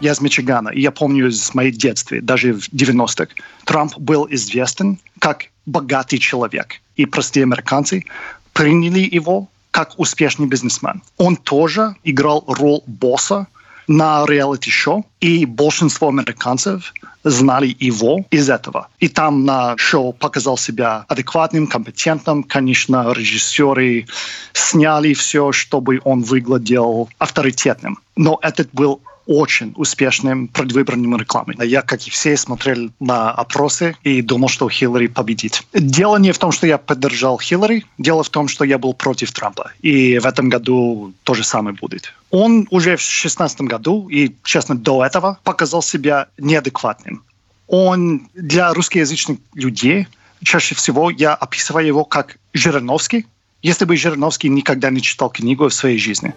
Я 0.00 0.12
из 0.12 0.20
Мичигана, 0.20 0.68
и 0.68 0.80
я 0.80 0.90
помню 0.90 1.28
из 1.28 1.54
моей 1.54 1.72
детства, 1.72 2.18
даже 2.20 2.52
в 2.52 2.68
90-х, 2.72 3.28
Трамп 3.64 3.96
был 3.98 4.26
известен 4.30 4.98
как 5.18 5.46
богатый 5.64 6.18
человек. 6.18 6.80
И 6.96 7.06
простые 7.06 7.44
американцы 7.44 8.04
приняли 8.52 9.08
его 9.10 9.48
как 9.70 9.98
успешный 9.98 10.46
бизнесмен. 10.46 11.02
Он 11.16 11.36
тоже 11.36 11.94
играл 12.04 12.44
роль 12.46 12.80
босса 12.86 13.46
на 13.88 14.24
реалити-шоу, 14.26 15.06
и 15.20 15.46
большинство 15.46 16.08
американцев 16.08 16.92
знали 17.24 17.76
его 17.78 18.24
из 18.30 18.50
этого. 18.50 18.88
И 18.98 19.08
там 19.08 19.44
на 19.44 19.76
шоу 19.76 20.12
показал 20.12 20.58
себя 20.58 21.04
адекватным, 21.08 21.66
компетентным. 21.66 22.42
Конечно, 22.42 23.12
режиссеры 23.12 24.06
сняли 24.52 25.14
все, 25.14 25.52
чтобы 25.52 26.00
он 26.04 26.22
выглядел 26.22 27.08
авторитетным. 27.18 27.98
Но 28.16 28.38
этот 28.42 28.68
был 28.72 29.00
очень 29.26 29.72
успешным 29.76 30.48
предвыборным 30.48 31.16
рекламой. 31.16 31.56
Я, 31.66 31.82
как 31.82 32.06
и 32.06 32.10
все, 32.10 32.36
смотрел 32.36 32.90
на 33.00 33.30
опросы 33.30 33.96
и 34.02 34.22
думал, 34.22 34.48
что 34.48 34.68
Хиллари 34.68 35.08
победит. 35.08 35.62
Дело 35.72 36.16
не 36.16 36.32
в 36.32 36.38
том, 36.38 36.52
что 36.52 36.66
я 36.66 36.78
поддержал 36.78 37.38
Хиллари, 37.38 37.84
дело 37.98 38.22
в 38.22 38.30
том, 38.30 38.48
что 38.48 38.64
я 38.64 38.78
был 38.78 38.94
против 38.94 39.32
Трампа. 39.32 39.72
И 39.82 40.18
в 40.18 40.26
этом 40.26 40.48
году 40.48 41.12
то 41.24 41.34
же 41.34 41.44
самое 41.44 41.76
будет. 41.76 42.12
Он 42.30 42.66
уже 42.70 42.96
в 42.96 43.00
2016 43.00 43.62
году 43.62 44.08
и, 44.08 44.34
честно, 44.44 44.76
до 44.76 45.04
этого 45.04 45.38
показал 45.42 45.82
себя 45.82 46.28
неадекватным. 46.38 47.22
Он 47.66 48.28
для 48.34 48.72
русскоязычных 48.72 49.38
людей 49.54 50.06
чаще 50.42 50.74
всего 50.74 51.10
я 51.10 51.34
описываю 51.34 51.86
его 51.86 52.04
как 52.04 52.38
Жириновский, 52.52 53.26
если 53.62 53.84
бы 53.84 53.96
Жириновский 53.96 54.48
никогда 54.48 54.90
не 54.90 55.02
читал 55.02 55.30
книгу 55.30 55.68
в 55.68 55.74
своей 55.74 55.98
жизни. 55.98 56.32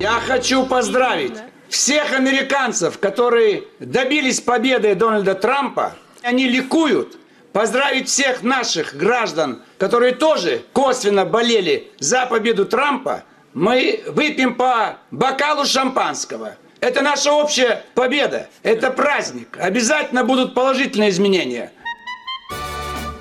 Я 0.00 0.12
хочу 0.12 0.64
поздравить 0.64 1.34
всех 1.68 2.14
американцев, 2.14 2.98
которые 2.98 3.64
добились 3.80 4.40
победы 4.40 4.94
Дональда 4.94 5.34
Трампа. 5.34 5.94
Они 6.22 6.48
ликуют. 6.48 7.18
Поздравить 7.52 8.08
всех 8.08 8.42
наших 8.42 8.96
граждан, 8.96 9.62
которые 9.76 10.14
тоже 10.14 10.62
косвенно 10.72 11.26
болели 11.26 11.92
за 11.98 12.24
победу 12.24 12.64
Трампа. 12.64 13.24
Мы 13.52 14.02
выпьем 14.06 14.54
по 14.54 14.96
бокалу 15.10 15.66
шампанского. 15.66 16.56
Это 16.80 17.02
наша 17.02 17.30
общая 17.32 17.84
победа. 17.94 18.48
Это 18.62 18.90
праздник. 18.90 19.58
Обязательно 19.60 20.24
будут 20.24 20.54
положительные 20.54 21.10
изменения. 21.10 21.72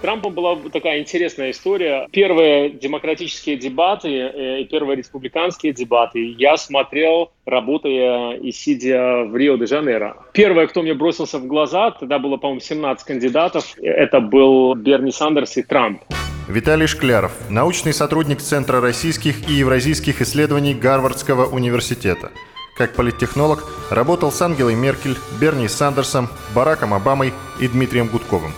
Трампом 0.01 0.33
была 0.33 0.57
такая 0.71 0.99
интересная 0.99 1.51
история. 1.51 2.07
Первые 2.11 2.69
демократические 2.69 3.57
дебаты 3.57 4.07
э, 4.07 4.61
и 4.61 4.65
первые 4.65 4.95
республиканские 4.97 5.73
дебаты 5.73 6.35
я 6.37 6.55
смотрел, 6.57 7.31
работая 7.45 8.33
и 8.37 8.51
сидя 8.51 9.25
в 9.25 9.35
Рио-де-Жанейро. 9.35 10.17
Первое, 10.33 10.67
кто 10.67 10.81
мне 10.81 10.93
бросился 10.93 11.37
в 11.39 11.47
глаза, 11.47 11.91
тогда 11.91 12.17
было, 12.19 12.37
по-моему, 12.37 12.61
17 12.61 13.05
кандидатов, 13.05 13.75
это 13.81 14.21
был 14.21 14.73
Берни 14.75 15.11
Сандерс 15.11 15.57
и 15.57 15.63
Трамп. 15.63 16.01
Виталий 16.47 16.87
Шкляров, 16.87 17.31
научный 17.49 17.93
сотрудник 17.93 18.39
Центра 18.39 18.81
российских 18.81 19.47
и 19.49 19.53
евразийских 19.53 20.21
исследований 20.21 20.73
Гарвардского 20.73 21.45
университета. 21.45 22.31
Как 22.75 22.95
политтехнолог 22.95 23.65
работал 23.91 24.31
с 24.31 24.41
Ангелой 24.41 24.73
Меркель, 24.73 25.17
Берни 25.39 25.67
Сандерсом, 25.67 26.29
Бараком 26.55 26.93
Обамой 26.93 27.33
и 27.59 27.67
Дмитрием 27.67 28.07
Гудковым. 28.07 28.53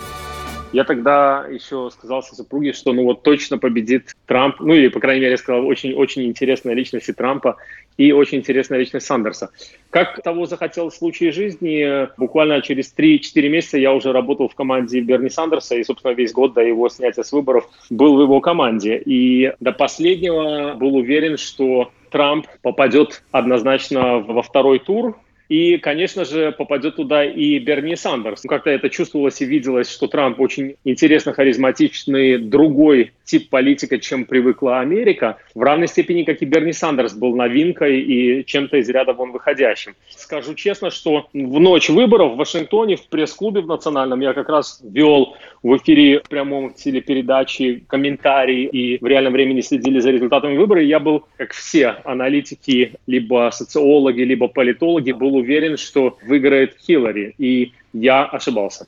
Я 0.72 0.84
тогда 0.84 1.46
еще 1.50 1.90
сказал 1.90 2.22
своей 2.22 2.36
супруге, 2.36 2.72
что 2.72 2.92
ну 2.92 3.04
вот 3.04 3.22
точно 3.22 3.58
победит 3.58 4.14
Трамп, 4.26 4.60
ну 4.60 4.72
или, 4.72 4.88
по 4.88 5.00
крайней 5.00 5.20
мере, 5.20 5.36
сказал, 5.36 5.66
очень-очень 5.66 6.24
интересная 6.24 6.74
личность 6.74 7.08
и 7.08 7.12
Трампа, 7.12 7.56
и 7.98 8.12
очень 8.12 8.38
интересная 8.38 8.78
личность 8.78 9.06
Сандерса. 9.06 9.50
Как 9.90 10.22
того 10.22 10.46
захотел 10.46 10.88
в 10.88 10.94
случае 10.94 11.30
жизни, 11.30 12.08
буквально 12.16 12.62
через 12.62 12.94
3-4 12.96 13.48
месяца 13.48 13.78
я 13.78 13.92
уже 13.92 14.12
работал 14.12 14.48
в 14.48 14.54
команде 14.54 15.00
Берни 15.00 15.28
Сандерса, 15.28 15.76
и, 15.76 15.84
собственно, 15.84 16.12
весь 16.12 16.32
год 16.32 16.54
до 16.54 16.62
его 16.62 16.88
снятия 16.88 17.22
с 17.22 17.32
выборов 17.32 17.68
был 17.90 18.16
в 18.16 18.22
его 18.22 18.40
команде. 18.40 18.96
И 19.04 19.52
до 19.60 19.72
последнего 19.72 20.74
был 20.74 20.96
уверен, 20.96 21.36
что 21.36 21.90
Трамп 22.10 22.46
попадет 22.62 23.22
однозначно 23.30 24.20
во 24.20 24.42
второй 24.42 24.78
тур, 24.78 25.18
И, 25.48 25.76
конечно 25.78 26.24
же, 26.24 26.52
попадет 26.52 26.96
туда 26.96 27.24
и 27.24 27.58
Берни 27.58 27.96
Сандерс. 27.96 28.42
Как-то 28.42 28.70
это 28.70 28.88
чувствовалось 28.88 29.40
и 29.40 29.44
виделось, 29.44 29.90
что 29.90 30.06
Трамп 30.06 30.40
очень 30.40 30.76
интересно 30.84 31.32
харизматичный, 31.32 32.38
другой 32.38 33.12
тип 33.24 33.48
политика, 33.50 33.98
чем 33.98 34.24
привыкла 34.24 34.80
Америка. 34.80 35.38
В 35.54 35.62
равной 35.62 35.88
степени, 35.88 36.24
как 36.24 36.42
и 36.42 36.44
Берни 36.44 36.72
Сандерс 36.72 37.14
был 37.14 37.34
новинкой 37.36 38.00
и 38.00 38.44
чем-то 38.44 38.78
из 38.78 38.88
ряда 38.88 39.12
вон 39.12 39.32
выходящим. 39.32 39.94
Скажу 40.10 40.54
честно, 40.54 40.90
что 40.90 41.28
в 41.32 41.60
ночь 41.60 41.88
выборов 41.88 42.32
в 42.32 42.36
Вашингтоне 42.36 42.96
в 42.96 43.06
пресс-клубе 43.08 43.60
в 43.60 43.66
национальном 43.66 44.20
я 44.20 44.32
как 44.32 44.48
раз 44.48 44.80
вел 44.82 45.36
в 45.62 45.76
эфире 45.76 46.20
в 46.20 46.28
прямом 46.28 46.74
телепередачи 46.74 47.84
комментарии 47.86 48.64
и 48.64 48.98
в 49.02 49.06
реальном 49.06 49.32
времени 49.32 49.60
следили 49.60 50.00
за 50.00 50.10
результатами 50.10 50.56
выборов. 50.56 50.84
Я 50.84 51.00
был, 51.00 51.24
как 51.36 51.52
все 51.52 51.96
аналитики, 52.04 52.94
либо 53.06 53.50
социологи, 53.52 54.22
либо 54.22 54.48
политологи, 54.48 55.12
был 55.12 55.31
уверен, 55.34 55.76
что 55.76 56.18
выиграет 56.26 56.76
Хиллари. 56.78 57.34
И 57.38 57.72
я 57.92 58.24
ошибался. 58.24 58.86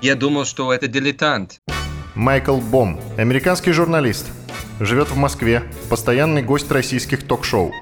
Я 0.00 0.14
думал, 0.14 0.44
что 0.44 0.72
это 0.72 0.86
дилетант. 0.86 1.60
Майкл 2.14 2.58
Бом, 2.58 3.00
американский 3.16 3.72
журналист, 3.72 4.26
живет 4.80 5.08
в 5.08 5.16
Москве, 5.16 5.62
постоянный 5.88 6.42
гость 6.42 6.70
российских 6.70 7.22
ток-шоу. 7.24 7.72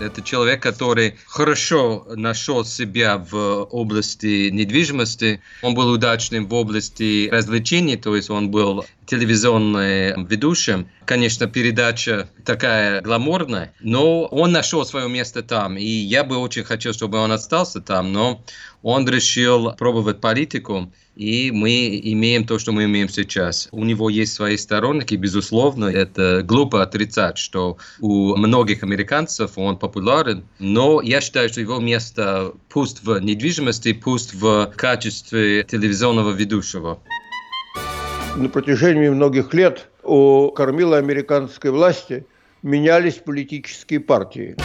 Это 0.00 0.22
человек, 0.22 0.62
который 0.62 1.16
хорошо 1.26 2.06
нашел 2.16 2.64
себя 2.64 3.18
в 3.18 3.64
области 3.64 4.48
недвижимости. 4.48 5.42
Он 5.62 5.74
был 5.74 5.90
удачным 5.90 6.46
в 6.48 6.54
области 6.54 7.28
развлечений, 7.30 7.96
то 7.96 8.16
есть 8.16 8.30
он 8.30 8.50
был 8.50 8.84
телевизионным 9.04 10.24
ведущим. 10.26 10.88
Конечно, 11.04 11.46
передача 11.48 12.30
такая 12.44 13.02
гламурная, 13.02 13.74
но 13.80 14.24
он 14.24 14.52
нашел 14.52 14.86
свое 14.86 15.08
место 15.08 15.42
там. 15.42 15.76
И 15.76 15.84
я 15.84 16.24
бы 16.24 16.38
очень 16.38 16.64
хотел, 16.64 16.94
чтобы 16.94 17.18
он 17.18 17.32
остался 17.32 17.80
там, 17.80 18.12
но 18.12 18.42
он 18.82 19.08
решил 19.08 19.72
пробовать 19.72 20.20
политику, 20.20 20.92
и 21.20 21.50
мы 21.50 22.00
имеем 22.02 22.46
то, 22.46 22.58
что 22.58 22.72
мы 22.72 22.84
имеем 22.84 23.10
сейчас. 23.10 23.68
У 23.72 23.84
него 23.84 24.08
есть 24.08 24.32
свои 24.32 24.56
сторонники, 24.56 25.16
безусловно, 25.16 25.84
это 25.84 26.42
глупо 26.42 26.82
отрицать, 26.82 27.36
что 27.36 27.76
у 28.00 28.34
многих 28.36 28.82
американцев 28.82 29.52
он 29.56 29.76
популярен, 29.76 30.44
но 30.58 31.02
я 31.02 31.20
считаю, 31.20 31.50
что 31.50 31.60
его 31.60 31.78
место 31.78 32.54
пусть 32.70 33.04
в 33.04 33.20
недвижимости, 33.20 33.92
пусть 33.92 34.32
в 34.32 34.72
качестве 34.74 35.62
телевизионного 35.64 36.30
ведущего. 36.30 36.98
На 38.36 38.48
протяжении 38.48 39.10
многих 39.10 39.52
лет 39.52 39.88
у 40.02 40.50
кормила 40.52 40.96
американской 40.96 41.70
власти 41.70 42.24
менялись 42.62 43.16
политические 43.16 44.00
партии. 44.00 44.56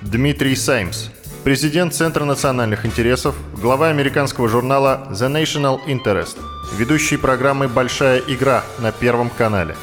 Дмитрий 0.00 0.54
Саймс, 0.54 1.08
президент 1.44 1.92
Центра 1.92 2.24
национальных 2.24 2.86
интересов, 2.86 3.36
глава 3.60 3.88
американского 3.90 4.48
журнала 4.48 5.08
The 5.10 5.30
National 5.30 5.78
Interest, 5.86 6.38
ведущий 6.78 7.18
программы 7.18 7.68
«Большая 7.68 8.22
игра» 8.26 8.64
на 8.78 8.92
Первом 8.92 9.28
канале. 9.28 9.76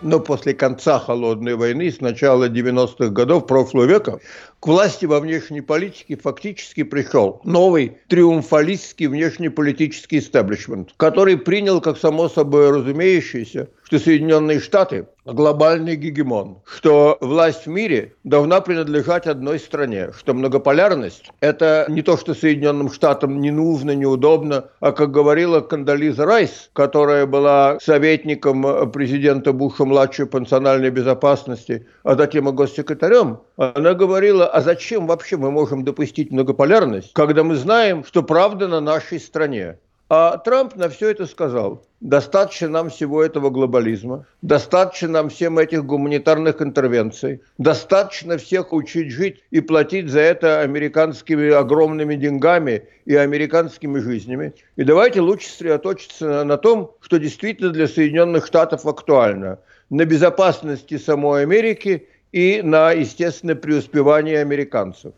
Но 0.00 0.18
после 0.18 0.54
конца 0.54 0.98
Холодной 0.98 1.56
войны, 1.56 1.90
с 1.90 2.00
начала 2.00 2.48
90-х 2.48 3.08
годов 3.08 3.46
прошлого 3.46 3.84
века, 3.84 4.20
к 4.60 4.66
власти 4.66 5.06
во 5.06 5.20
внешней 5.20 5.60
политике 5.60 6.16
фактически 6.16 6.82
пришел 6.82 7.40
новый 7.44 7.98
триумфалистский 8.08 9.06
внешнеполитический 9.06 10.18
истеблишмент, 10.18 10.94
который 10.96 11.36
принял, 11.36 11.80
как 11.80 11.96
само 11.96 12.28
собой 12.28 12.70
разумеющееся, 12.70 13.68
что 13.84 13.98
Соединенные 13.98 14.60
Штаты– 14.60 15.06
глобальный 15.24 15.94
гегемон, 15.94 16.58
что 16.66 17.18
власть 17.20 17.66
в 17.66 17.70
мире 17.70 18.14
должна 18.24 18.60
принадлежать 18.60 19.26
одной 19.26 19.58
стране, 19.58 20.10
что 20.18 20.34
многополярность– 20.34 21.30
это 21.40 21.86
не 21.88 22.02
то, 22.02 22.16
что 22.16 22.34
Соединенным 22.34 22.90
Штатам 22.90 23.40
не 23.40 23.50
нужно, 23.50 23.92
неудобно, 23.92 24.70
а, 24.80 24.92
как 24.92 25.10
говорила 25.10 25.60
Кандализа 25.60 26.26
Райс, 26.26 26.70
которая 26.72 27.26
была 27.26 27.78
советником 27.80 28.90
президента 28.90 29.52
Буша-младшего 29.52 30.26
по 30.26 30.40
национальной 30.40 30.90
безопасности, 30.90 31.86
а 32.02 32.16
затем 32.16 32.48
и 32.48 32.52
госсекретарем, 32.52 33.38
она 33.58 33.94
говорила, 33.94 34.46
а 34.46 34.60
зачем 34.60 35.06
вообще 35.06 35.36
мы 35.36 35.50
можем 35.50 35.84
допустить 35.84 36.30
многополярность, 36.30 37.12
когда 37.12 37.42
мы 37.42 37.56
знаем, 37.56 38.04
что 38.04 38.22
правда 38.22 38.68
на 38.68 38.80
нашей 38.80 39.18
стране. 39.18 39.78
А 40.10 40.38
Трамп 40.38 40.74
на 40.76 40.88
все 40.88 41.10
это 41.10 41.26
сказал. 41.26 41.84
Достаточно 42.00 42.68
нам 42.68 42.88
всего 42.88 43.22
этого 43.22 43.50
глобализма, 43.50 44.24
достаточно 44.40 45.08
нам 45.08 45.28
всем 45.28 45.58
этих 45.58 45.84
гуманитарных 45.84 46.62
интервенций, 46.62 47.42
достаточно 47.58 48.38
всех 48.38 48.72
учить 48.72 49.10
жить 49.10 49.42
и 49.50 49.60
платить 49.60 50.08
за 50.08 50.20
это 50.20 50.60
американскими 50.60 51.50
огромными 51.50 52.14
деньгами 52.14 52.84
и 53.04 53.16
американскими 53.16 53.98
жизнями. 53.98 54.54
И 54.76 54.84
давайте 54.84 55.20
лучше 55.20 55.48
сосредоточиться 55.48 56.44
на 56.44 56.56
том, 56.56 56.92
что 57.00 57.18
действительно 57.18 57.70
для 57.70 57.88
Соединенных 57.88 58.46
Штатов 58.46 58.86
актуально. 58.86 59.58
На 59.90 60.04
безопасности 60.04 60.96
самой 60.96 61.42
Америки 61.42 62.06
и 62.32 62.60
на, 62.62 62.92
естественно, 62.92 63.54
преуспевание 63.54 64.40
американцев. 64.40 65.14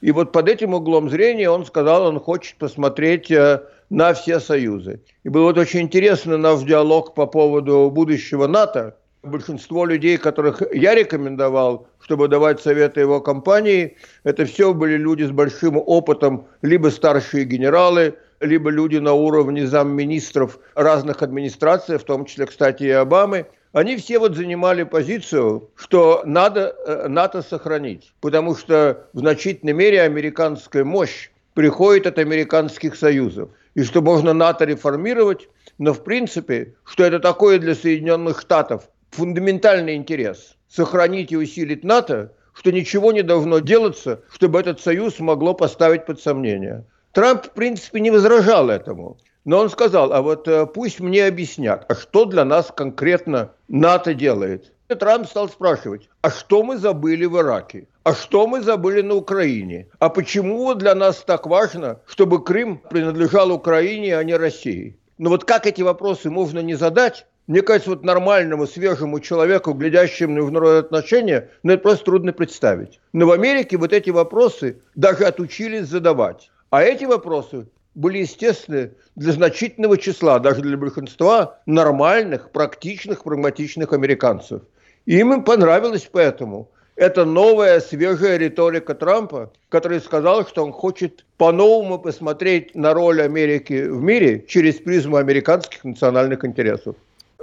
И 0.00 0.10
вот 0.10 0.32
под 0.32 0.48
этим 0.48 0.74
углом 0.74 1.08
зрения 1.10 1.48
он 1.48 1.64
сказал, 1.64 2.06
он 2.06 2.18
хочет 2.18 2.56
посмотреть 2.56 3.30
э, 3.30 3.62
на 3.88 4.14
все 4.14 4.40
союзы. 4.40 5.00
И 5.22 5.28
был 5.28 5.44
вот 5.44 5.58
очень 5.58 5.80
интересно 5.80 6.36
наш 6.36 6.62
диалог 6.62 7.14
по 7.14 7.26
поводу 7.26 7.90
будущего 7.90 8.48
НАТО. 8.48 8.96
Большинство 9.22 9.86
людей, 9.86 10.18
которых 10.18 10.60
я 10.74 10.96
рекомендовал, 10.96 11.86
чтобы 12.00 12.26
давать 12.26 12.60
советы 12.60 13.00
его 13.00 13.20
компании, 13.20 13.96
это 14.24 14.44
все 14.44 14.74
были 14.74 14.96
люди 14.96 15.22
с 15.22 15.30
большим 15.30 15.76
опытом, 15.76 16.46
либо 16.62 16.88
старшие 16.88 17.44
генералы, 17.44 18.16
либо 18.40 18.70
люди 18.70 18.96
на 18.96 19.12
уровне 19.12 19.68
замминистров 19.68 20.58
разных 20.74 21.22
администраций, 21.22 21.98
в 21.98 22.02
том 22.02 22.24
числе, 22.24 22.46
кстати, 22.46 22.82
и 22.82 22.90
Обамы– 22.90 23.46
они 23.72 23.96
все 23.96 24.18
вот 24.18 24.36
занимали 24.36 24.82
позицию, 24.82 25.70
что 25.74 26.22
надо 26.24 26.76
э, 26.86 27.08
НАТО 27.08 27.42
сохранить, 27.42 28.12
потому 28.20 28.54
что 28.54 29.08
в 29.12 29.18
значительной 29.18 29.72
мере 29.72 30.02
американская 30.02 30.84
мощь 30.84 31.30
приходит 31.54 32.06
от 32.06 32.18
американских 32.18 32.96
союзов, 32.96 33.50
и 33.74 33.82
что 33.82 34.02
можно 34.02 34.32
НАТО 34.32 34.64
реформировать, 34.64 35.48
но 35.78 35.94
в 35.94 36.04
принципе, 36.04 36.74
что 36.84 37.04
это 37.04 37.18
такое 37.18 37.58
для 37.58 37.74
Соединенных 37.74 38.40
Штатов 38.40 38.88
фундаментальный 39.10 39.96
интерес– 39.96 40.56
сохранить 40.68 41.32
и 41.32 41.36
усилить 41.36 41.84
НАТО, 41.84 42.32
что 42.54 42.72
ничего 42.72 43.12
не 43.12 43.22
должно 43.22 43.58
делаться, 43.60 44.22
чтобы 44.30 44.60
этот 44.60 44.80
союз 44.80 45.18
могло 45.20 45.54
поставить 45.54 46.06
под 46.06 46.20
сомнение. 46.20 46.84
Трамп, 47.12 47.44
в 47.46 47.50
принципе, 47.50 48.00
не 48.00 48.10
возражал 48.10 48.70
этому. 48.70 49.18
Но 49.44 49.58
он 49.58 49.70
сказал, 49.70 50.12
а 50.12 50.22
вот 50.22 50.46
э, 50.46 50.66
пусть 50.66 51.00
мне 51.00 51.24
объяснят, 51.26 51.84
а 51.88 51.94
что 51.94 52.26
для 52.26 52.44
нас 52.44 52.72
конкретно 52.74 53.52
НАТО 53.68 54.14
делает. 54.14 54.72
И 54.88 54.94
Трамп 54.94 55.26
стал 55.26 55.48
спрашивать, 55.48 56.08
а 56.20 56.30
что 56.30 56.62
мы 56.62 56.76
забыли 56.76 57.24
в 57.24 57.36
Ираке? 57.38 57.88
А 58.04 58.14
что 58.14 58.46
мы 58.46 58.60
забыли 58.60 59.00
на 59.00 59.14
Украине? 59.14 59.88
А 59.98 60.10
почему 60.10 60.74
для 60.74 60.94
нас 60.94 61.24
так 61.26 61.46
важно, 61.46 62.00
чтобы 62.06 62.44
Крым 62.44 62.80
принадлежал 62.90 63.50
Украине, 63.50 64.16
а 64.16 64.22
не 64.22 64.36
России? 64.36 64.96
Но 65.18 65.30
вот 65.30 65.44
как 65.44 65.66
эти 65.66 65.82
вопросы 65.82 66.30
можно 66.30 66.60
не 66.60 66.74
задать, 66.74 67.26
мне 67.48 67.62
кажется, 67.62 67.90
вот 67.90 68.04
нормальному, 68.04 68.66
свежему 68.66 69.18
человеку, 69.18 69.72
глядящему 69.72 70.44
в 70.44 70.52
народные 70.52 70.80
отношения, 70.80 71.48
ну, 71.62 71.72
это 71.72 71.82
просто 71.82 72.04
трудно 72.04 72.32
представить. 72.32 73.00
Но 73.12 73.26
в 73.26 73.32
Америке 73.32 73.76
вот 73.76 73.92
эти 73.92 74.10
вопросы 74.10 74.78
даже 74.94 75.24
отучились 75.24 75.88
задавать. 75.88 76.50
А 76.70 76.82
эти 76.82 77.04
вопросы 77.04 77.66
были 77.94 78.18
естественны 78.18 78.90
для 79.16 79.32
значительного 79.32 79.98
числа, 79.98 80.38
даже 80.38 80.62
для 80.62 80.76
большинства 80.76 81.58
нормальных, 81.66 82.50
практичных, 82.50 83.24
прагматичных 83.24 83.92
американцев. 83.92 84.62
И 85.06 85.18
им 85.18 85.42
понравилось 85.44 86.08
поэтому. 86.10 86.68
Это 86.94 87.24
новая, 87.24 87.80
свежая 87.80 88.36
риторика 88.36 88.94
Трампа, 88.94 89.50
который 89.70 89.98
сказал, 90.00 90.46
что 90.46 90.62
он 90.62 90.72
хочет 90.72 91.24
по-новому 91.38 91.98
посмотреть 91.98 92.74
на 92.74 92.92
роль 92.92 93.22
Америки 93.22 93.86
в 93.88 94.02
мире 94.02 94.44
через 94.46 94.74
призму 94.74 95.16
американских 95.16 95.84
национальных 95.84 96.44
интересов. 96.44 96.94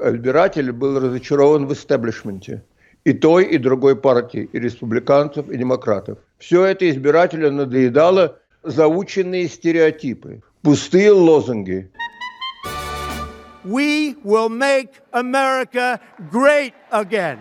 Избиратель 0.01 0.71
был 0.71 0.99
разочарован 0.99 1.65
в 1.65 1.73
истеблишменте 1.73 2.61
и 3.05 3.13
той, 3.13 3.45
и 3.45 3.57
другой 3.57 3.95
партии, 3.95 4.49
и 4.53 4.59
республиканцев, 4.59 5.49
и 5.49 5.57
демократов. 5.57 6.19
Все 6.37 6.65
это 6.65 6.89
избирателю 6.89 7.51
надоедало, 7.51 8.37
заученные 8.63 9.47
стереотипы, 9.47 10.41
пустые 10.61 11.11
лозунги. 11.11 11.89
We 13.63 14.15
will 14.23 14.49
make 14.49 14.89
America 15.11 15.99
great 16.31 16.73
again. 16.91 17.37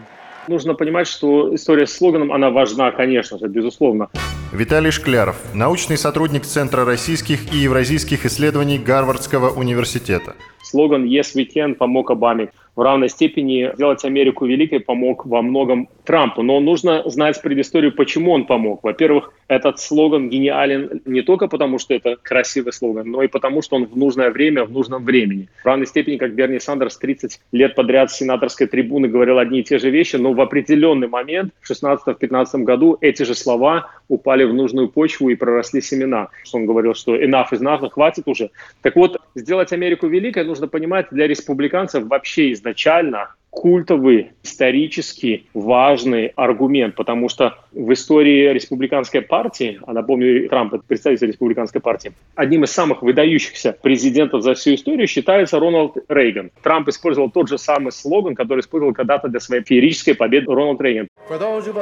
Нужно 0.49 0.75
понимать, 0.75 1.07
что 1.07 1.55
история 1.55 1.87
с 1.87 1.93
слоганом, 1.93 2.33
она 2.33 2.51
важна, 2.51 2.91
конечно 2.91 3.39
же, 3.39 3.49
безусловно. 3.49 4.09
Виталий 4.51 4.91
Шкляров, 4.91 5.37
научный 5.55 5.99
сотрудник 5.99 6.45
Центра 6.45 6.87
российских 6.87 7.53
и 7.53 7.59
евразийских 7.59 8.25
исследований 8.25 8.79
Гарвардского 8.79 9.51
университета. 9.51 10.37
Слоган 10.63 11.05
«Yes, 11.05 11.35
we 11.37 11.47
can» 11.55 11.75
помог 11.75 12.11
Обаме 12.11 12.51
в 12.75 12.81
равной 12.81 13.11
степени 13.11 13.71
сделать 13.75 14.05
Америку 14.05 14.47
великой 14.47 14.81
помог 14.81 15.27
во 15.27 15.43
многом 15.43 15.89
Трампу. 16.05 16.43
Но 16.43 16.61
нужно 16.61 17.03
знать 17.11 17.41
предысторию, 17.43 17.95
почему 17.95 18.33
он 18.33 18.47
помог. 18.47 18.83
Во-первых, 18.83 19.35
этот 19.49 19.81
слоган 19.81 20.29
гениален 20.29 21.01
не 21.07 21.23
только 21.23 21.49
потому, 21.49 21.79
что 21.79 21.95
это 21.95 22.17
красивый 22.17 22.73
слоган, 22.73 23.11
но 23.11 23.23
и 23.23 23.29
потому, 23.29 23.63
что 23.63 23.77
он 23.77 23.87
в 23.87 23.97
нужное 23.97 24.31
время, 24.31 24.65
в 24.65 24.71
нужном 24.71 25.05
времени. 25.05 25.49
В 25.63 25.67
равной 25.67 25.87
степени, 25.87 26.17
как 26.17 26.35
Берни 26.35 26.61
Сандерс 26.61 26.99
30 26.99 27.41
лет 27.53 27.75
подряд 27.75 28.11
с 28.11 28.17
сенаторской 28.17 28.67
трибуны 28.67 29.09
говорил 29.09 29.39
одни 29.39 29.61
и 29.61 29.65
те 29.65 29.79
же 29.79 29.91
вещи, 29.91 30.17
но 30.17 30.33
в 30.35 30.41
определенный 30.41 31.09
момент, 31.09 31.53
в 31.61 31.71
16-15 31.71 32.63
году, 32.63 32.99
эти 33.01 33.23
же 33.23 33.35
слова 33.35 33.91
упали 34.09 34.45
в 34.45 34.53
нужную 34.53 34.89
почву 34.89 35.31
и 35.31 35.35
проросли 35.35 35.81
семена. 35.81 36.29
Он 36.53 36.67
говорил, 36.67 36.95
что 36.95 37.17
enough 37.17 37.49
is 37.53 37.61
enough, 37.61 37.89
хватит 37.91 38.25
уже. 38.27 38.51
Так 38.83 38.97
вот, 38.97 39.21
сделать 39.35 39.73
Америку 39.73 40.07
великой 40.07 40.45
нужно 40.45 40.69
понимать 40.69 41.07
для 41.11 41.27
республиканцев 41.27 42.05
вообще 42.07 42.53
изначально 42.53 43.35
культовый, 43.51 44.33
исторически 44.43 45.47
важный 45.55 46.33
аргумент, 46.37 46.95
потому 46.95 47.29
что 47.29 47.59
в 47.73 47.93
истории 47.93 48.53
республиканской 48.53 49.23
партии, 49.23 49.81
а 49.87 49.93
напомню, 49.93 50.49
Трамп 50.49 50.75
это 50.75 50.85
представитель 50.87 51.29
республиканской 51.29 51.81
партии, 51.81 52.13
одним 52.35 52.65
из 52.65 52.71
самых 52.71 53.03
выдающихся 53.03 53.77
президентов 53.81 54.43
за 54.43 54.55
всю 54.55 54.75
историю 54.75 55.07
считается 55.09 55.59
Рональд 55.59 55.93
Рейган. 56.09 56.51
Трамп 56.63 56.89
использовал 56.89 57.31
тот 57.31 57.49
же 57.49 57.59
самый 57.59 57.93
слоган, 57.93 58.35
который 58.35 58.61
использовал 58.61 58.95
когда-то 58.95 59.29
для 59.29 59.41
своей 59.41 59.63
феерической 59.65 60.15
победы 60.15 60.47
Рональд 60.53 60.81
Рейган. 60.81 61.09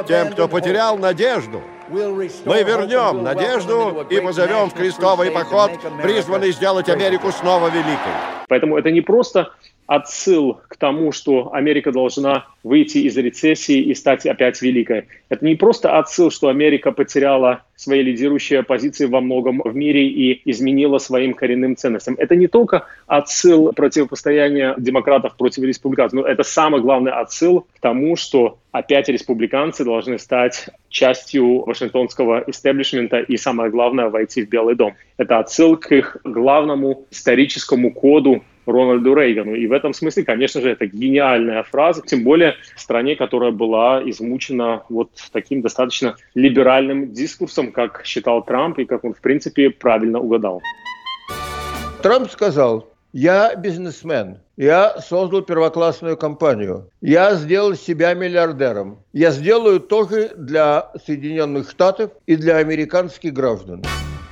Тем, 0.07 0.29
кто 0.31 0.47
потерял 0.47 0.97
надежду, 0.97 1.61
мы 1.89 2.63
вернем 2.63 3.23
надежду 3.23 4.05
и 4.09 4.19
позовем 4.19 4.69
в 4.69 4.73
крестовый 4.73 5.31
поход, 5.31 5.71
призванный 6.01 6.51
сделать 6.51 6.89
Америку 6.89 7.31
снова 7.31 7.67
великой. 7.69 8.13
Поэтому 8.47 8.77
это 8.77 8.91
не 8.91 9.01
просто 9.01 9.51
отсыл 9.87 10.59
к 10.67 10.75
тому, 10.75 11.13
что 11.13 11.53
Америка 11.53 11.91
должна 11.91 12.45
выйти 12.63 12.99
из 12.99 13.17
рецессии 13.17 13.79
и 13.79 13.95
стать 13.95 14.25
опять 14.25 14.61
великой. 14.61 15.07
Это 15.29 15.45
не 15.45 15.55
просто 15.55 15.97
отсыл, 15.97 16.29
что 16.29 16.49
Америка 16.49 16.91
потеряла 16.91 17.63
свои 17.75 18.01
лидирующие 18.01 18.63
позиции 18.63 19.05
во 19.05 19.21
многом 19.21 19.61
в 19.63 19.73
мире 19.73 20.07
и 20.07 20.41
изменила 20.49 20.97
своим 20.97 21.33
коренным 21.33 21.77
ценностям. 21.77 22.15
Это 22.17 22.35
не 22.35 22.47
только 22.47 22.85
отсыл 23.07 23.71
противопостояния 23.71 24.75
демократов 24.77 25.37
против 25.37 25.63
республиканцев, 25.63 26.19
но 26.19 26.27
это 26.27 26.43
самый 26.43 26.81
главный 26.81 27.13
отсыл 27.13 27.61
к 27.61 27.79
тому, 27.79 28.17
что 28.17 28.59
опять 28.71 29.07
республиканцы 29.07 29.85
должны 29.85 30.19
стать 30.19 30.69
частью 30.89 31.63
вашингтонского 31.65 32.43
истеблишмента 32.47 33.19
и, 33.19 33.37
самое 33.37 33.69
главное, 33.69 34.09
войти 34.09 34.45
в 34.45 34.49
Белый 34.49 34.75
дом. 34.75 34.95
Это 35.17 35.39
отсыл 35.39 35.77
к 35.77 35.91
их 35.91 36.17
главному 36.23 37.05
историческому 37.11 37.93
коду 37.93 38.43
Рональду 38.67 39.15
Рейгану. 39.15 39.55
И 39.55 39.65
в 39.67 39.71
этом 39.71 39.93
смысле, 39.93 40.23
конечно 40.23 40.61
же, 40.61 40.69
это 40.69 40.85
гениальная 40.85 41.63
фраза, 41.63 42.01
тем 42.05 42.23
более 42.23 42.55
в 42.75 42.79
стране, 42.79 43.15
которая 43.15 43.51
была 43.51 44.01
измучена 44.09 44.83
вот 44.89 45.09
таким 45.31 45.61
достаточно 45.61 46.15
либеральным 46.35 47.13
дискурсом, 47.13 47.71
как 47.71 48.01
считал 48.05 48.43
Трамп, 48.43 48.79
и 48.79 48.85
как 48.85 49.03
он, 49.03 49.13
в 49.13 49.21
принципе, 49.21 49.69
правильно 49.69 50.19
угадал. 50.19 50.61
Трамп 52.01 52.29
сказал, 52.29 52.96
я 53.17 53.55
бизнесмен, 53.55 54.37
я 54.57 55.01
создал 55.01 55.41
первоклассную 55.41 56.17
компанию, 56.17 56.91
я 57.01 57.33
сделал 57.33 57.73
себя 57.73 58.13
миллиардером, 58.13 58.99
я 59.11 59.31
сделаю 59.31 59.79
тоже 59.79 60.33
для 60.37 60.91
Соединенных 61.03 61.71
Штатов 61.71 62.11
и 62.27 62.35
для 62.35 62.57
американских 62.57 63.33
граждан. 63.33 63.83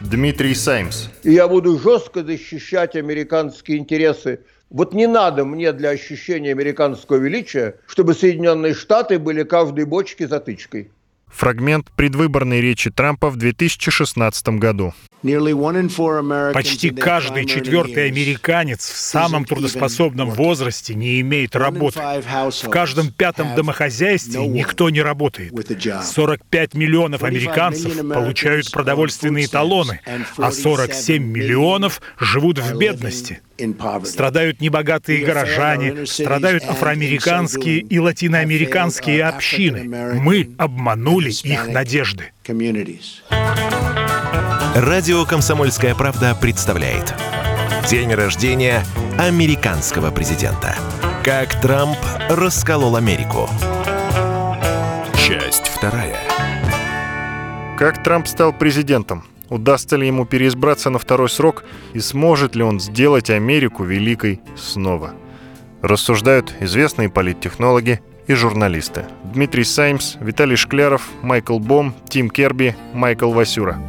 Дмитрий 0.02 0.54
Саймс. 0.54 1.08
И 1.24 1.32
я 1.32 1.48
буду 1.48 1.80
жестко 1.80 2.24
защищать 2.24 2.96
американские 2.96 3.80
интересы. 3.80 4.42
Вот 4.70 4.94
не 4.94 5.08
надо 5.08 5.46
мне 5.46 5.72
для 5.72 5.90
ощущения 5.90 6.52
американского 6.52 7.18
величия, 7.18 7.78
чтобы 7.88 8.14
Соединенные 8.14 8.76
Штаты 8.76 9.18
были 9.18 9.42
каждой 9.42 9.86
бочке 9.86 10.28
затычкой. 10.28 10.92
Фрагмент 11.30 11.92
предвыборной 11.96 12.62
речи 12.62 12.90
Трампа 12.90 13.30
в 13.30 13.36
2016 13.36 14.48
году. 14.50 14.94
Почти 16.54 16.92
каждый 16.92 17.46
четвертый 17.46 18.08
американец 18.08 18.88
в 18.88 18.96
самом 18.96 19.46
трудоспособном 19.46 20.30
возрасте 20.30 20.94
не 20.94 21.20
имеет 21.22 21.56
работы. 21.56 22.00
В 22.00 22.70
каждом 22.70 23.12
пятом 23.12 23.56
домохозяйстве 23.56 24.46
никто 24.48 24.92
не 24.92 25.02
работает. 25.02 25.52
45 26.04 26.76
миллионов 26.76 27.24
американцев 27.24 27.98
получают 28.08 28.70
продовольственные 28.72 29.48
талоны, 29.48 30.02
а 30.38 30.52
47 30.52 31.24
миллионов 31.24 32.02
живут 32.20 32.60
в 32.60 32.78
бедности. 32.78 33.42
Страдают 34.04 34.60
небогатые 34.60 35.26
горожане, 35.26 36.06
страдают 36.06 36.66
афроамериканские 36.66 37.80
и 37.80 38.00
латиноамериканские 38.00 39.24
общины. 39.24 40.20
Мы 40.20 40.50
обманули 40.58 41.15
их 41.22 41.68
надежды. 41.68 42.32
Радио 44.76 45.26
«Комсомольская 45.26 45.96
правда» 45.96 46.36
представляет 46.40 47.14
День 47.90 48.14
рождения 48.14 48.84
американского 49.18 50.12
президента. 50.12 50.76
Как 51.24 51.62
Трамп 51.62 51.98
расколол 52.30 52.96
Америку. 52.98 53.50
Часть 55.18 55.68
вторая. 55.68 56.20
Как 57.78 58.04
Трамп 58.04 58.28
стал 58.28 58.52
президентом? 58.52 59.24
Удастся 59.50 59.96
ли 59.96 60.08
ему 60.08 60.26
переизбраться 60.26 60.90
на 60.90 61.00
второй 61.00 61.30
срок 61.30 61.64
и 61.94 62.00
сможет 62.00 62.56
ли 62.56 62.64
он 62.64 62.80
сделать 62.80 63.30
Америку 63.30 63.84
великой 63.84 64.42
снова? 64.58 65.14
Рассуждают 65.82 66.54
известные 66.60 67.10
политтехнологи 67.10 68.02
и 68.28 68.34
журналисты. 68.34 69.06
Дмитрий 69.34 69.64
Саймс, 69.64 70.16
Виталий 70.20 70.56
Шкляров, 70.56 71.10
Майкл 71.22 71.60
Бом, 71.60 71.94
Тим 72.10 72.30
Керби, 72.30 72.76
Майкл 72.94 73.32
Васюра. 73.32 73.80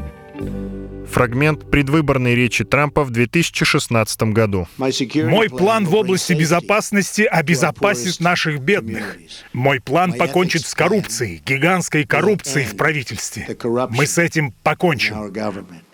Фрагмент 1.11 1.71
предвыборной 1.71 2.35
речи 2.35 2.65
Трампа 2.65 3.05
в 3.05 3.11
2016 3.11 4.23
году. 4.25 4.69
Мой 4.77 5.49
план 5.49 5.87
в 5.87 5.95
области 5.95 6.33
безопасности 6.33 7.23
обезопасит 7.23 8.21
наших 8.21 8.61
бедных. 8.61 9.17
Мой 9.53 9.81
план 9.81 10.13
покончит 10.13 10.67
с 10.67 10.75
коррупцией, 10.75 11.43
гигантской 11.47 12.05
коррупцией 12.05 12.67
в 12.67 12.77
правительстве. 12.77 13.49
Мы 13.91 14.07
с 14.07 14.19
этим 14.19 14.53
покончим. 14.63 15.33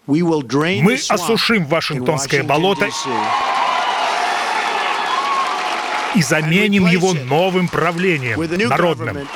Мы 0.06 0.98
осушим 1.08 1.66
Вашингтонское 1.66 2.42
болото 2.42 2.88
и 6.14 6.22
заменим 6.22 6.86
его 6.86 7.12
новым 7.12 7.68
правлением, 7.68 8.40
народным. 8.68 9.28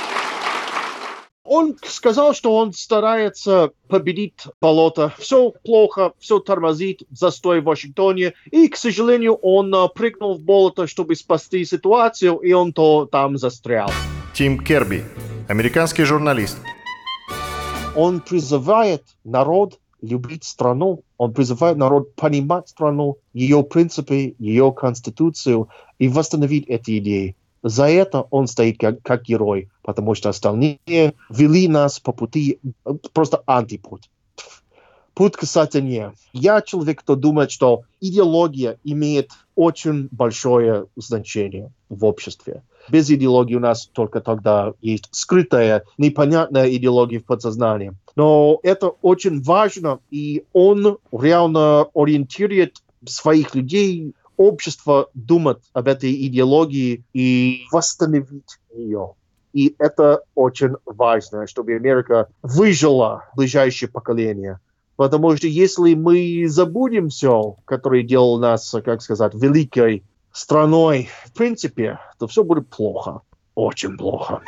Он 1.49 1.77
сказал, 1.85 2.35
что 2.35 2.57
он 2.57 2.73
старается 2.73 3.71
победить 3.89 4.35
болото. 4.61 5.15
Все 5.17 5.53
плохо, 5.65 6.13
все 6.19 6.41
тормозит, 6.41 7.03
застой 7.11 7.61
в 7.61 7.65
Вашингтоне. 7.65 8.35
И, 8.51 8.67
к 8.67 8.77
сожалению, 8.77 9.35
он 9.35 9.73
uh, 9.73 9.89
прыгнул 9.89 10.37
в 10.37 10.41
болото, 10.41 10.89
чтобы 10.89 11.15
спасти 11.15 11.65
ситуацию, 11.65 12.39
и 12.39 12.53
он 12.53 12.73
то 12.73 13.07
там 13.07 13.39
застрял. 13.39 13.93
Тим 14.35 14.59
Керби, 14.59 15.05
американский 15.49 16.03
журналист. 16.03 16.59
Он 17.95 18.21
призывает 18.21 19.05
народ 19.23 19.79
любить 20.03 20.43
страну, 20.45 21.05
он 21.19 21.33
призывает 21.33 21.77
народ 21.77 22.15
понимать 22.15 22.69
страну, 22.69 23.19
ее 23.33 23.63
принципы, 23.63 24.35
ее 24.39 24.73
конституцию 24.73 25.69
и 25.99 26.09
восстановить 26.09 26.67
эти 26.69 26.99
идеи. 26.99 27.37
За 27.63 27.89
это 27.89 28.23
он 28.31 28.47
стоит 28.47 28.79
как, 28.79 29.03
как 29.03 29.25
герой, 29.25 29.71
потому 29.83 30.15
что 30.15 30.29
остальные 30.29 30.79
вели 31.31 31.69
нас 31.69 31.99
по 31.99 32.13
пути, 32.13 32.61
просто 33.13 33.43
антипуть. 33.47 34.11
Путь 35.15 35.35
к 35.35 35.45
сатане. 35.47 36.13
Я 36.35 36.61
человек, 36.61 37.01
кто 37.01 37.17
думает, 37.17 37.51
что 37.51 37.85
идеология 38.01 38.79
имеет 38.85 39.31
очень 39.55 40.09
большое 40.11 40.87
значение 40.95 41.73
в 41.89 42.05
обществе. 42.05 42.63
Без 42.89 43.11
идеологии 43.11 43.55
у 43.55 43.61
нас 43.61 43.87
только 43.87 44.21
тогда 44.21 44.73
есть 44.81 45.09
скрытая, 45.11 45.85
непонятная 45.99 46.71
идеология 46.71 47.21
в 47.21 47.25
подсознании. 47.25 47.93
Но 48.15 48.59
это 48.63 48.89
очень 49.03 49.43
важно, 49.43 49.99
и 50.11 50.45
он 50.53 50.99
реально 51.13 51.87
ориентирует 51.95 52.83
своих 53.05 53.55
людей 53.55 54.15
общество 54.37 55.09
думать 55.15 55.59
об 55.73 55.89
этой 55.89 56.13
идеологии 56.27 57.05
и 57.13 57.63
восстановить 57.73 58.59
ее. 58.75 59.13
И 59.53 59.75
это 59.79 60.21
очень 60.35 60.75
важно, 60.85 61.47
чтобы 61.47 61.75
Америка 61.75 62.29
выжила 62.43 63.25
ближайшее 63.35 63.89
поколение. 63.89 64.61
Потому 64.97 65.37
что 65.37 65.47
если 65.47 65.95
мы 65.95 66.47
забудем 66.49 67.09
все, 67.09 67.57
которое 67.65 68.03
делало 68.03 68.39
нас, 68.39 68.75
как 68.85 69.03
сказать, 69.03 69.35
великой 69.35 70.05
страной, 70.37 71.09
в 71.25 71.33
принципе, 71.33 71.99
то 72.19 72.27
все 72.27 72.45
будет 72.45 72.69
плохо. 72.69 73.23
Очень 73.55 73.97
плохо. 73.97 74.43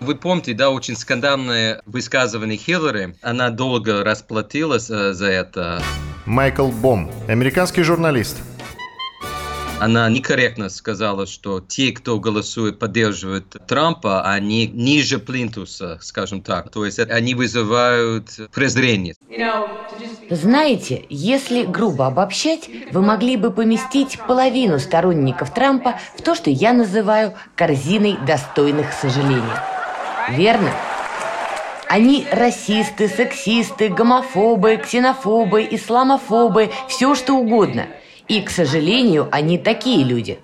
Вы 0.00 0.14
помните, 0.14 0.54
да, 0.54 0.70
очень 0.70 0.96
скандальное 0.96 1.82
высказывание 1.86 2.58
Хиллари. 2.58 3.16
Она 3.22 3.50
долго 3.50 4.04
расплатилась 4.04 4.90
э, 4.90 5.12
за 5.12 5.26
это. 5.26 5.82
Майкл 6.24 6.68
Бом, 6.68 7.10
американский 7.26 7.82
журналист. 7.82 8.36
Она 9.80 10.08
некорректно 10.08 10.68
сказала, 10.68 11.26
что 11.26 11.60
те, 11.60 11.92
кто 11.92 12.18
голосует, 12.18 12.78
поддерживает 12.78 13.56
Трампа, 13.66 14.22
они 14.22 14.66
ниже 14.66 15.18
плинтуса, 15.18 15.98
скажем 16.02 16.42
так. 16.42 16.70
То 16.70 16.84
есть 16.84 16.98
они 16.98 17.34
вызывают 17.34 18.28
презрение. 18.52 19.14
Знаете, 20.30 21.04
если 21.08 21.64
грубо 21.64 22.06
обобщать, 22.06 22.68
вы 22.92 23.02
могли 23.02 23.36
бы 23.36 23.50
поместить 23.50 24.18
половину 24.26 24.78
сторонников 24.78 25.54
Трампа 25.54 25.98
в 26.16 26.22
то, 26.22 26.34
что 26.34 26.50
я 26.50 26.72
называю 26.72 27.34
корзиной 27.54 28.18
достойных 28.26 28.92
сожаления. 28.92 29.62
Верно? 30.30 30.70
Они 31.88 32.26
расисты, 32.30 33.08
сексисты, 33.08 33.88
гомофобы, 33.88 34.76
ксенофобы, 34.76 35.66
исламофобы, 35.70 36.70
все 36.88 37.14
что 37.14 37.34
угодно– 37.34 37.86
и, 38.28 38.42
к 38.42 38.50
сожалению, 38.50 39.28
они 39.30 39.58
такие 39.58 40.04
люди. 40.04 40.38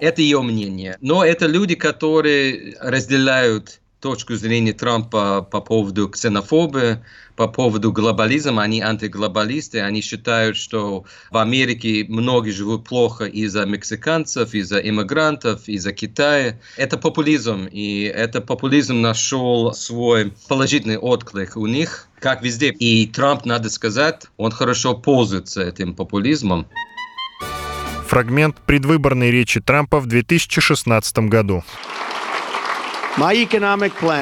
Это 0.00 0.22
ее 0.22 0.42
мнение. 0.42 0.96
Но 1.00 1.24
это 1.24 1.46
люди, 1.46 1.74
которые 1.74 2.76
разделяют 2.80 3.81
точку 4.02 4.34
зрения 4.34 4.72
Трампа 4.72 5.42
по 5.42 5.60
поводу 5.60 6.08
ксенофобии, 6.08 6.98
по 7.36 7.48
поводу 7.48 7.92
глобализма. 7.92 8.62
Они 8.62 8.82
антиглобалисты, 8.82 9.80
они 9.80 10.02
считают, 10.02 10.56
что 10.56 11.04
в 11.30 11.38
Америке 11.38 12.04
многие 12.08 12.50
живут 12.50 12.84
плохо 12.84 13.24
из-за 13.24 13.64
мексиканцев, 13.64 14.52
из-за 14.54 14.78
иммигрантов, 14.78 15.68
из-за 15.68 15.92
Китая. 15.92 16.58
Это 16.76 16.98
популизм, 16.98 17.66
и 17.70 18.02
этот 18.02 18.46
популизм 18.46 19.00
нашел 19.00 19.72
свой 19.72 20.32
положительный 20.48 20.98
отклик 20.98 21.56
у 21.56 21.66
них, 21.66 22.08
как 22.18 22.42
везде. 22.42 22.70
И 22.70 23.06
Трамп, 23.06 23.46
надо 23.46 23.70
сказать, 23.70 24.26
он 24.36 24.50
хорошо 24.50 24.94
пользуется 24.94 25.62
этим 25.62 25.94
популизмом. 25.94 26.66
Фрагмент 28.08 28.56
предвыборной 28.66 29.30
речи 29.30 29.60
Трампа 29.60 30.00
в 30.00 30.06
2016 30.06 31.18
году. 31.30 31.64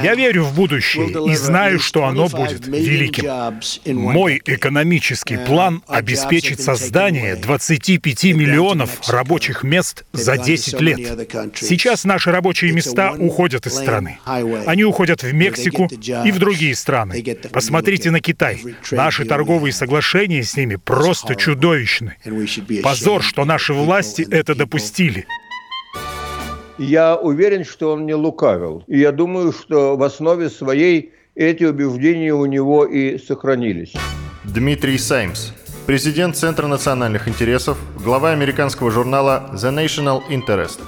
Я 0.02 0.14
верю 0.14 0.44
в 0.44 0.54
будущее 0.54 1.30
и 1.30 1.34
знаю, 1.36 1.78
что 1.78 2.04
оно 2.04 2.28
будет 2.28 2.66
великим. 2.66 3.54
Мой 3.94 4.42
экономический 4.44 5.36
план 5.36 5.82
обеспечит 5.86 6.60
создание 6.60 7.36
25 7.36 8.24
миллионов 8.24 9.08
рабочих 9.08 9.62
мест 9.62 10.04
за 10.12 10.38
10 10.38 10.80
лет. 10.80 11.30
Сейчас 11.56 12.04
наши 12.04 12.30
рабочие 12.30 12.72
места 12.72 13.12
уходят 13.12 13.66
из 13.66 13.74
страны. 13.74 14.18
Они 14.66 14.84
уходят 14.84 15.22
в 15.22 15.32
Мексику 15.32 15.88
и 15.90 16.32
в 16.32 16.38
другие 16.38 16.74
страны. 16.74 17.24
Посмотрите 17.52 18.10
на 18.10 18.20
Китай. 18.20 18.62
Наши 18.90 19.24
торговые 19.24 19.72
соглашения 19.72 20.42
с 20.42 20.56
ними 20.56 20.76
просто 20.76 21.36
чудовищны. 21.36 22.16
Позор, 22.82 23.22
что 23.22 23.44
наши 23.44 23.72
власти 23.72 24.26
это 24.28 24.54
допустили. 24.54 25.26
Я 26.80 27.14
уверен, 27.14 27.62
что 27.62 27.92
он 27.92 28.06
не 28.06 28.14
лукавил. 28.14 28.84
И 28.86 29.00
я 29.00 29.12
думаю, 29.12 29.52
что 29.52 29.98
в 29.98 30.02
основе 30.02 30.48
своей 30.48 31.12
эти 31.34 31.64
убеждения 31.64 32.32
у 32.32 32.46
него 32.46 32.86
и 32.86 33.18
сохранились. 33.18 33.92
Дмитрий 34.44 34.96
Саймс, 34.96 35.52
президент 35.86 36.36
Центра 36.36 36.66
национальных 36.66 37.28
интересов, 37.28 37.76
глава 38.02 38.30
американского 38.30 38.90
журнала 38.90 39.50
The 39.52 39.70
National 39.70 40.22
Interest. 40.30 40.80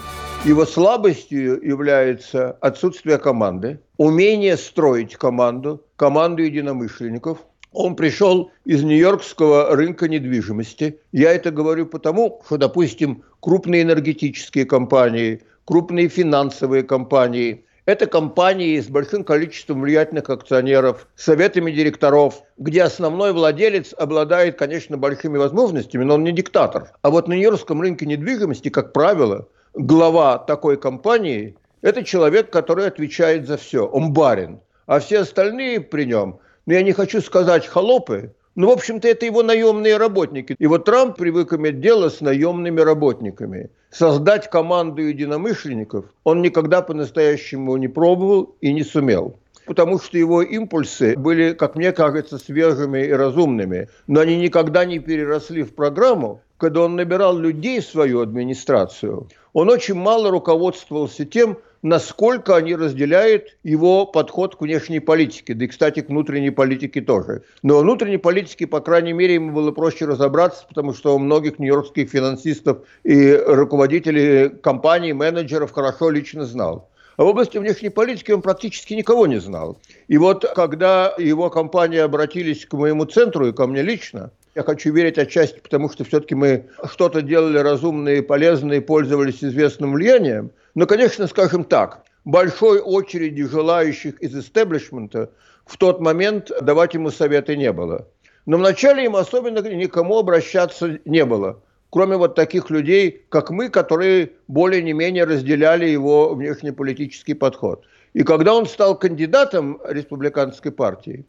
Его 0.46 0.64
слабостью 0.64 1.61
является 1.62 2.52
отсутствие 2.62 3.18
команды, 3.18 3.78
умение 3.98 4.57
строить 4.57 5.16
команду, 5.16 5.85
команду 5.96 6.42
единомышленников. 6.42 7.37
Он 7.70 7.96
пришел 7.96 8.50
из 8.64 8.83
нью-йоркского 8.83 9.76
рынка 9.76 10.09
недвижимости. 10.09 11.00
Я 11.12 11.35
это 11.35 11.50
говорю 11.50 11.85
потому, 11.85 12.40
что, 12.46 12.57
допустим, 12.57 13.24
крупные 13.40 13.83
энергетические 13.83 14.64
компании– 14.64 15.42
крупные 15.64 16.09
финансовые 16.09 16.83
компании. 16.83 17.64
Это 17.85 18.07
компании 18.07 18.79
с 18.79 18.87
большим 18.87 19.25
количеством 19.25 19.81
влиятельных 19.81 20.31
акционеров, 20.31 21.09
советами 21.16 21.72
директоров, 21.72 22.42
где 22.57 22.85
основной 22.85 23.33
владелец 23.33 23.92
обладает, 23.98 24.57
конечно, 24.57 24.96
большими 24.96 25.37
возможностями, 25.37 26.05
но 26.05 26.14
он 26.14 26.22
не 26.22 26.31
диктатор. 26.31 26.92
А 27.03 27.11
вот 27.11 27.27
на 27.27 27.33
нью-йоркском 27.33 27.81
рынке 27.81 28.07
недвижимости, 28.07 28.68
как 28.68 28.92
правило, 28.92 29.48
глава 29.75 30.38
такой 30.38 30.77
компании– 30.77 31.57
это 31.83 32.05
человек, 32.05 32.51
который 32.51 32.87
отвечает 32.87 33.48
за 33.48 33.57
все. 33.57 33.85
Он 33.85 34.12
барин. 34.12 34.61
А 34.87 35.01
все 35.01 35.20
остальные 35.20 35.81
при 35.81 36.05
нем, 36.05 36.38
ну 36.66 36.75
я 36.75 36.83
не 36.83 36.92
хочу 36.92 37.20
сказать 37.20 37.66
холопы, 37.66 38.33
ну, 38.55 38.69
в 38.69 38.73
общем-то, 38.73 39.09
это 39.09 39.25
его 39.25 39.43
наемные 39.43 39.97
работники. 39.97 40.55
И 40.59 40.67
вот 40.67 40.85
Трамп 40.85 41.17
привык 41.17 41.55
иметь 41.55 41.81
дело 41.81 42.11
с 42.11 42.21
наемными 42.21 42.81
работниками. 42.81 43.71
Создать 43.91 44.51
команду 44.51 45.03
единомышленников 45.03 46.07
он 46.25 46.43
никогда 46.43 46.83
по-настоящему 46.83 47.77
не 47.77 47.88
пробовал 47.88 48.55
и 48.61 48.73
не 48.73 48.83
сумел. 48.83 49.38
Потому 49.65 49.99
что 50.01 50.19
его 50.19 50.43
импульсы 50.43 51.17
были, 51.17 51.53
как 51.53 51.77
мне 51.77 51.93
кажется, 51.93 52.37
свежими 52.37 53.07
и 53.07 53.12
разумными. 53.12 53.88
Но 54.07 54.21
они 54.21 54.37
никогда 54.37 54.85
не 54.85 54.99
переросли 54.99 55.62
в 55.62 55.75
программу, 55.75 56.43
когда 56.59 56.83
он 56.83 56.97
набирал 56.97 57.38
людей 57.38 57.81
в 57.81 57.87
свою 57.87 58.21
администрацию. 58.21 59.29
Он 59.53 59.71
очень 59.71 59.95
мало 59.95 60.31
руководствовался 60.31 61.25
тем, 61.25 61.59
насколько 61.83 62.57
они 62.57 62.75
разделяют 62.75 63.57
его 63.62 64.07
подход 64.07 64.57
к 64.57 64.61
внешней 64.61 65.01
политике, 65.01 65.55
да 65.55 65.64
и, 65.64 65.68
кстати, 65.68 66.01
к 66.01 66.09
внутренней 66.09 66.51
политике 66.51 67.01
тоже. 67.01 67.42
Но 67.62 67.81
внутренней 67.81 68.18
политике, 68.18 68.66
по 68.66 68.81
крайней 68.81 69.12
мере, 69.12 69.35
ему 69.35 69.53
было 69.53 69.73
проще 69.73 70.07
разобраться, 70.07 70.64
потому 70.68 70.95
что 70.95 71.14
у 71.14 71.18
многих 71.18 71.59
нью-йоркских 71.59 72.09
финансистов 72.09 72.79
и 73.05 73.33
руководителей 73.35 74.49
компаний, 74.49 75.12
менеджеров 75.12 75.73
хорошо 75.73 76.11
лично 76.11 76.47
знал. 76.47 76.88
А 77.16 77.25
в 77.25 77.27
области 77.27 77.59
внешней 77.59 77.90
политики 77.90 78.33
он 78.33 78.40
практически 78.40 78.95
никого 78.95 79.27
не 79.27 79.38
знал. 79.38 79.79
И 80.09 80.16
вот 80.16 80.47
когда 80.55 81.14
его 81.18 81.51
компании 81.51 81.99
обратились 81.99 82.64
к 82.64 82.73
моему 82.73 83.05
центру 83.05 83.49
и 83.49 83.53
ко 83.53 83.66
мне 83.66 83.83
лично, 83.83 84.31
я 84.55 84.62
хочу 84.62 84.93
верить 84.93 85.19
отчасти, 85.19 85.61
потому 85.61 85.91
что 85.91 86.05
все-таки 86.05 86.35
мы 86.35 86.67
что-то 86.91 87.23
делали 87.23 87.59
разумное 87.59 88.17
и 88.17 88.23
полезное 88.23 88.79
и 88.79 88.81
пользовались 88.81 89.43
известным 89.43 89.93
влиянием– 89.93 90.51
но, 90.75 90.87
конечно, 90.87 91.27
скажем 91.27 91.65
так, 91.65 92.05
большой 92.25 92.81
очереди 92.81 93.45
желающих 93.45 94.21
из 94.21 94.35
истеблишмента 94.35 95.31
в 95.67 95.77
тот 95.77 96.01
момент 96.01 96.51
давать 96.62 96.95
ему 96.95 97.11
советы 97.11 97.57
не 97.57 97.73
было. 97.73 98.09
Но 98.47 98.57
вначале 98.57 99.05
им 99.05 99.15
особенно 99.15 99.59
никому 99.61 100.19
обращаться 100.19 100.99
не 101.05 101.25
было, 101.25 101.62
кроме 101.91 102.17
вот 102.17 102.35
таких 102.35 102.71
людей, 102.71 103.25
как 103.29 103.51
мы, 103.51 103.69
которые 103.69 104.33
более-не 104.49 104.95
менее 104.95 105.25
разделяли 105.25 105.87
его 105.87 106.35
внешнеполитический 106.35 107.35
подход. 107.35 107.85
И 108.15 108.23
когда 108.25 108.55
он 108.55 108.67
стал 108.67 108.99
кандидатом 108.99 109.81
республиканской 109.87 110.73
партии, 110.73 111.25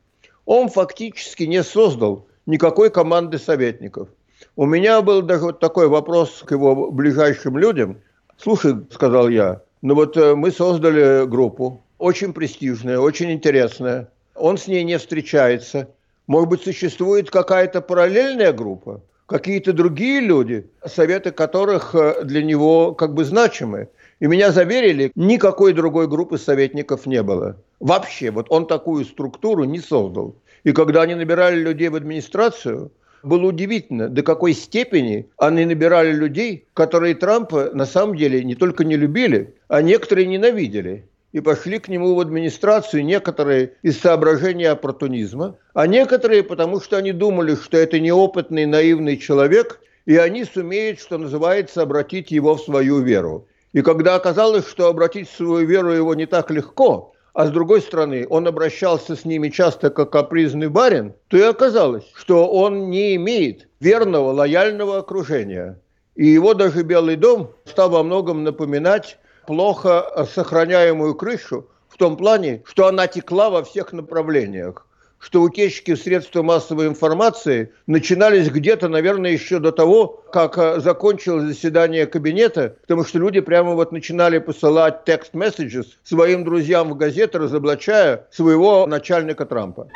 он 0.45 0.69
фактически 0.69 1.43
не 1.43 1.63
создал 1.63 2.27
никакой 2.45 2.89
команды 2.89 3.37
советников. 3.37 4.09
У 4.55 4.65
меня 4.65 5.01
был 5.01 5.21
даже 5.21 5.43
вот 5.43 5.59
такой 5.59 5.87
вопрос 5.87 6.43
к 6.45 6.51
его 6.51 6.91
ближайшим 6.91 7.57
людям– 7.57 7.97
Слушай, 8.37 8.75
сказал 8.91 9.29
я, 9.29 9.61
ну 9.81 9.95
вот 9.95 10.17
э, 10.17 10.35
мы 10.35 10.51
создали 10.51 11.25
группу, 11.25 11.81
очень 11.97 12.33
престижная, 12.33 12.99
очень 12.99 13.31
интересная. 13.31 14.09
Он 14.35 14.57
с 14.57 14.67
ней 14.67 14.83
не 14.83 14.97
встречается. 14.97 15.89
Может 16.27 16.49
быть, 16.49 16.63
существует 16.63 17.29
какая-то 17.29 17.81
параллельная 17.81 18.51
группа, 18.51 19.01
какие-то 19.27 19.71
другие 19.71 20.19
люди, 20.19 20.67
советы 20.85 21.31
которых 21.31 21.95
э, 21.95 22.23
для 22.23 22.43
него 22.43 22.93
как 22.93 23.13
бы 23.13 23.23
значимы. 23.23 23.87
И 24.19 24.27
меня 24.27 24.51
заверили, 24.51 25.11
никакой 25.15 25.73
другой 25.73 26.07
группы 26.07 26.37
советников 26.37 27.05
не 27.05 27.21
было. 27.21 27.57
Вообще, 27.79 28.31
вот 28.31 28.47
он 28.49 28.67
такую 28.67 29.05
структуру 29.05 29.63
не 29.65 29.79
создал. 29.79 30.35
И 30.63 30.71
когда 30.71 31.01
они 31.01 31.15
набирали 31.15 31.59
людей 31.59 31.89
в 31.89 31.95
администрацию, 31.95 32.91
было 33.23 33.47
удивительно, 33.47 34.09
до 34.09 34.21
какой 34.21 34.53
степени 34.53 35.27
они 35.37 35.65
набирали 35.65 36.11
людей, 36.11 36.65
которые 36.73 37.15
Трампа 37.15 37.71
на 37.73 37.85
самом 37.85 38.17
деле 38.17 38.43
не 38.43 38.55
только 38.55 38.83
не 38.83 38.97
любили, 38.97 39.55
а 39.67 39.81
некоторые 39.81 40.27
ненавидели. 40.27 41.05
И 41.31 41.39
пошли 41.39 41.79
к 41.79 41.87
нему 41.87 42.13
в 42.13 42.19
администрацию 42.19 43.03
некоторые 43.03 43.73
из 43.81 43.99
соображений 43.99 44.65
оппортунизма, 44.65 45.57
а 45.73 45.87
некоторые 45.87 46.43
потому, 46.43 46.79
что 46.79 46.97
они 46.97 47.11
думали, 47.11 47.55
что 47.55 47.77
это 47.77 47.99
неопытный, 47.99 48.65
наивный 48.65 49.17
человек, 49.17 49.79
и 50.05 50.15
они 50.17 50.43
сумеют, 50.43 50.99
что 50.99 51.17
называется, 51.17 51.81
обратить 51.81 52.29
его 52.29 52.55
в 52.55 52.61
свою 52.61 52.99
веру. 52.99 53.47
И 53.71 53.81
когда 53.81 54.15
оказалось, 54.15 54.67
что 54.67 54.87
обратить 54.87 55.27
в 55.27 55.35
свою 55.35 55.65
веру 55.65 55.91
его 55.91 56.13
не 56.13 56.27
так 56.27 56.51
легко, 56.51 57.12
а 57.33 57.47
с 57.47 57.51
другой 57.51 57.81
стороны, 57.81 58.27
он 58.29 58.47
обращался 58.47 59.15
с 59.15 59.25
ними 59.25 59.49
часто 59.49 59.89
как 59.89 60.11
капризный 60.11 60.69
барин, 60.69 61.13
то 61.27 61.37
и 61.37 61.41
оказалось, 61.41 62.05
что 62.15 62.47
он 62.47 62.91
не 62.91 63.15
имеет 63.15 63.67
верного, 63.79 64.31
лояльного 64.31 64.99
окружения. 64.99 65.79
И 66.15 66.27
его 66.27 66.53
даже 66.53 66.83
Белый 66.83 67.15
дом 67.15 67.51
стал 67.65 67.89
во 67.89 68.03
многом 68.03 68.43
напоминать 68.43 69.17
плохо 69.47 70.27
сохраняемую 70.31 71.15
крышу 71.15 71.67
в 71.89 71.97
том 71.97 72.17
плане, 72.17 72.61
что 72.65 72.87
она 72.87 73.07
текла 73.07 73.49
во 73.49 73.63
всех 73.63 73.93
направлениях 73.93 74.85
что 75.23 75.41
утечки 75.41 75.95
средств 75.95 76.35
массовой 76.35 76.87
информации 76.87 77.71
начинались 77.87 78.49
где-то, 78.49 78.89
наверное, 78.89 79.31
еще 79.31 79.59
до 79.59 79.71
того, 79.71 80.21
как 80.31 80.57
э, 80.57 80.81
закончилось 80.81 81.45
заседание 81.45 82.05
кабинета, 82.07 82.75
потому 82.81 83.05
что 83.05 83.19
люди 83.19 83.39
прямо 83.39 83.73
вот 83.73 83.93
начинали 83.93 84.39
посылать 84.39 85.05
текст-месседжес 85.05 85.97
своим 86.03 86.43
друзьям 86.43 86.89
в 86.89 86.97
газеты, 86.97 87.39
разоблачая 87.39 88.27
своего 88.31 88.85
начальника 88.85 89.45
Трампа. 89.45 89.87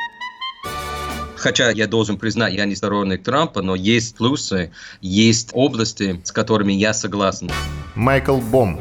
Хотя 1.36 1.70
я 1.70 1.86
должен 1.86 2.18
признать, 2.18 2.54
я 2.54 2.64
не 2.64 2.74
сторонник 2.74 3.22
Трампа, 3.22 3.60
но 3.60 3.74
есть 3.74 4.16
плюсы, 4.16 4.72
есть 5.02 5.50
области, 5.52 6.20
с 6.24 6.32
которыми 6.32 6.72
я 6.72 6.94
согласен. 6.94 7.50
Майкл 7.94 8.38
Бом, 8.38 8.80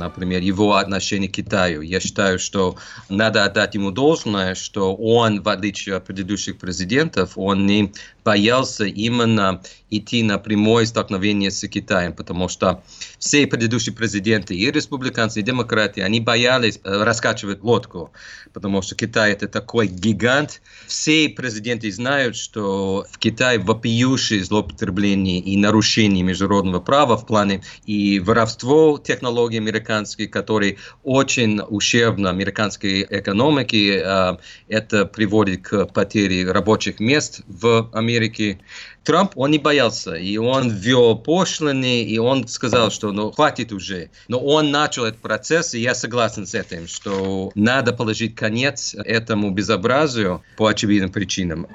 например, 0.00 0.42
его 0.42 0.74
отношение 0.74 1.28
к 1.28 1.32
Китаю. 1.32 1.82
Я 1.82 2.00
считаю, 2.00 2.38
что 2.38 2.76
надо 3.08 3.44
отдать 3.44 3.74
ему 3.74 3.90
должное, 3.90 4.54
что 4.54 4.94
он, 4.96 5.42
в 5.42 5.48
отличие 5.48 5.96
от 5.96 6.06
предыдущих 6.06 6.58
президентов, 6.58 7.32
он 7.36 7.66
не 7.66 7.92
боялся 8.24 8.84
именно 8.84 9.62
идти 9.90 10.22
на 10.22 10.38
прямое 10.38 10.86
столкновение 10.86 11.50
с 11.50 11.66
Китаем, 11.68 12.12
потому 12.12 12.48
что 12.48 12.82
все 13.18 13.46
предыдущие 13.46 13.94
президенты, 13.94 14.54
и 14.54 14.70
республиканцы, 14.70 15.40
и 15.40 15.42
демократы, 15.42 16.02
они 16.02 16.20
боялись 16.20 16.80
э, 16.82 17.02
раскачивать 17.02 17.62
лодку, 17.62 18.12
потому 18.52 18.82
что 18.82 18.94
Китай 18.94 19.32
это 19.32 19.48
такой 19.48 19.88
гигант. 19.88 20.60
Все 20.86 21.28
президенты 21.28 21.90
знают, 21.90 22.36
что 22.36 23.06
в 23.10 23.18
Китае 23.18 23.58
вопиющие 23.58 24.44
злоупотребления 24.44 25.40
и 25.40 25.56
нарушения 25.56 26.22
международного 26.22 26.80
права 26.80 27.16
в 27.16 27.26
плане 27.26 27.62
и 27.86 28.20
воровство 28.20 28.98
технологий 28.98 29.60
американских, 29.90 30.30
которые 30.30 30.76
очень 31.02 31.60
ущербно 31.68 32.30
американской 32.30 33.06
экономике. 33.08 34.02
Э, 34.04 34.36
это 34.68 35.04
приводит 35.04 35.62
к 35.62 35.86
потере 35.86 36.50
рабочих 36.50 37.00
мест 37.00 37.42
в 37.48 37.90
Америке. 37.92 38.58
Трамп, 39.02 39.32
он 39.34 39.50
не 39.50 39.58
боялся, 39.58 40.14
и 40.14 40.36
он 40.36 40.70
ввел 40.70 41.16
пошлины, 41.16 42.04
и 42.04 42.18
он 42.18 42.46
сказал, 42.46 42.90
что 42.90 43.12
ну 43.12 43.32
хватит 43.32 43.72
уже. 43.72 44.10
Но 44.28 44.38
он 44.38 44.70
начал 44.70 45.04
этот 45.04 45.20
процесс, 45.20 45.74
и 45.74 45.80
я 45.80 45.94
согласен 45.94 46.46
с 46.46 46.54
этим, 46.54 46.86
что 46.86 47.50
надо 47.54 47.92
положить 47.92 48.34
конец 48.34 48.94
этому 48.94 49.50
безобразию 49.50 50.42
по 50.56 50.66
очевидным 50.68 51.10
причинам. 51.10 51.66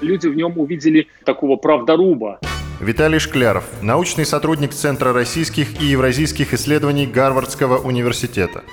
Люди 0.00 0.26
в 0.26 0.34
нем 0.34 0.58
увидели 0.58 1.06
такого 1.24 1.56
правдоруба. 1.56 2.40
Виталий 2.82 3.20
Шкляров, 3.20 3.62
научный 3.80 4.26
сотрудник 4.26 4.74
Центра 4.74 5.12
российских 5.12 5.80
и 5.80 5.84
евразийских 5.84 6.52
исследований 6.52 7.06
Гарвардского 7.06 7.78
университета. 7.78 8.64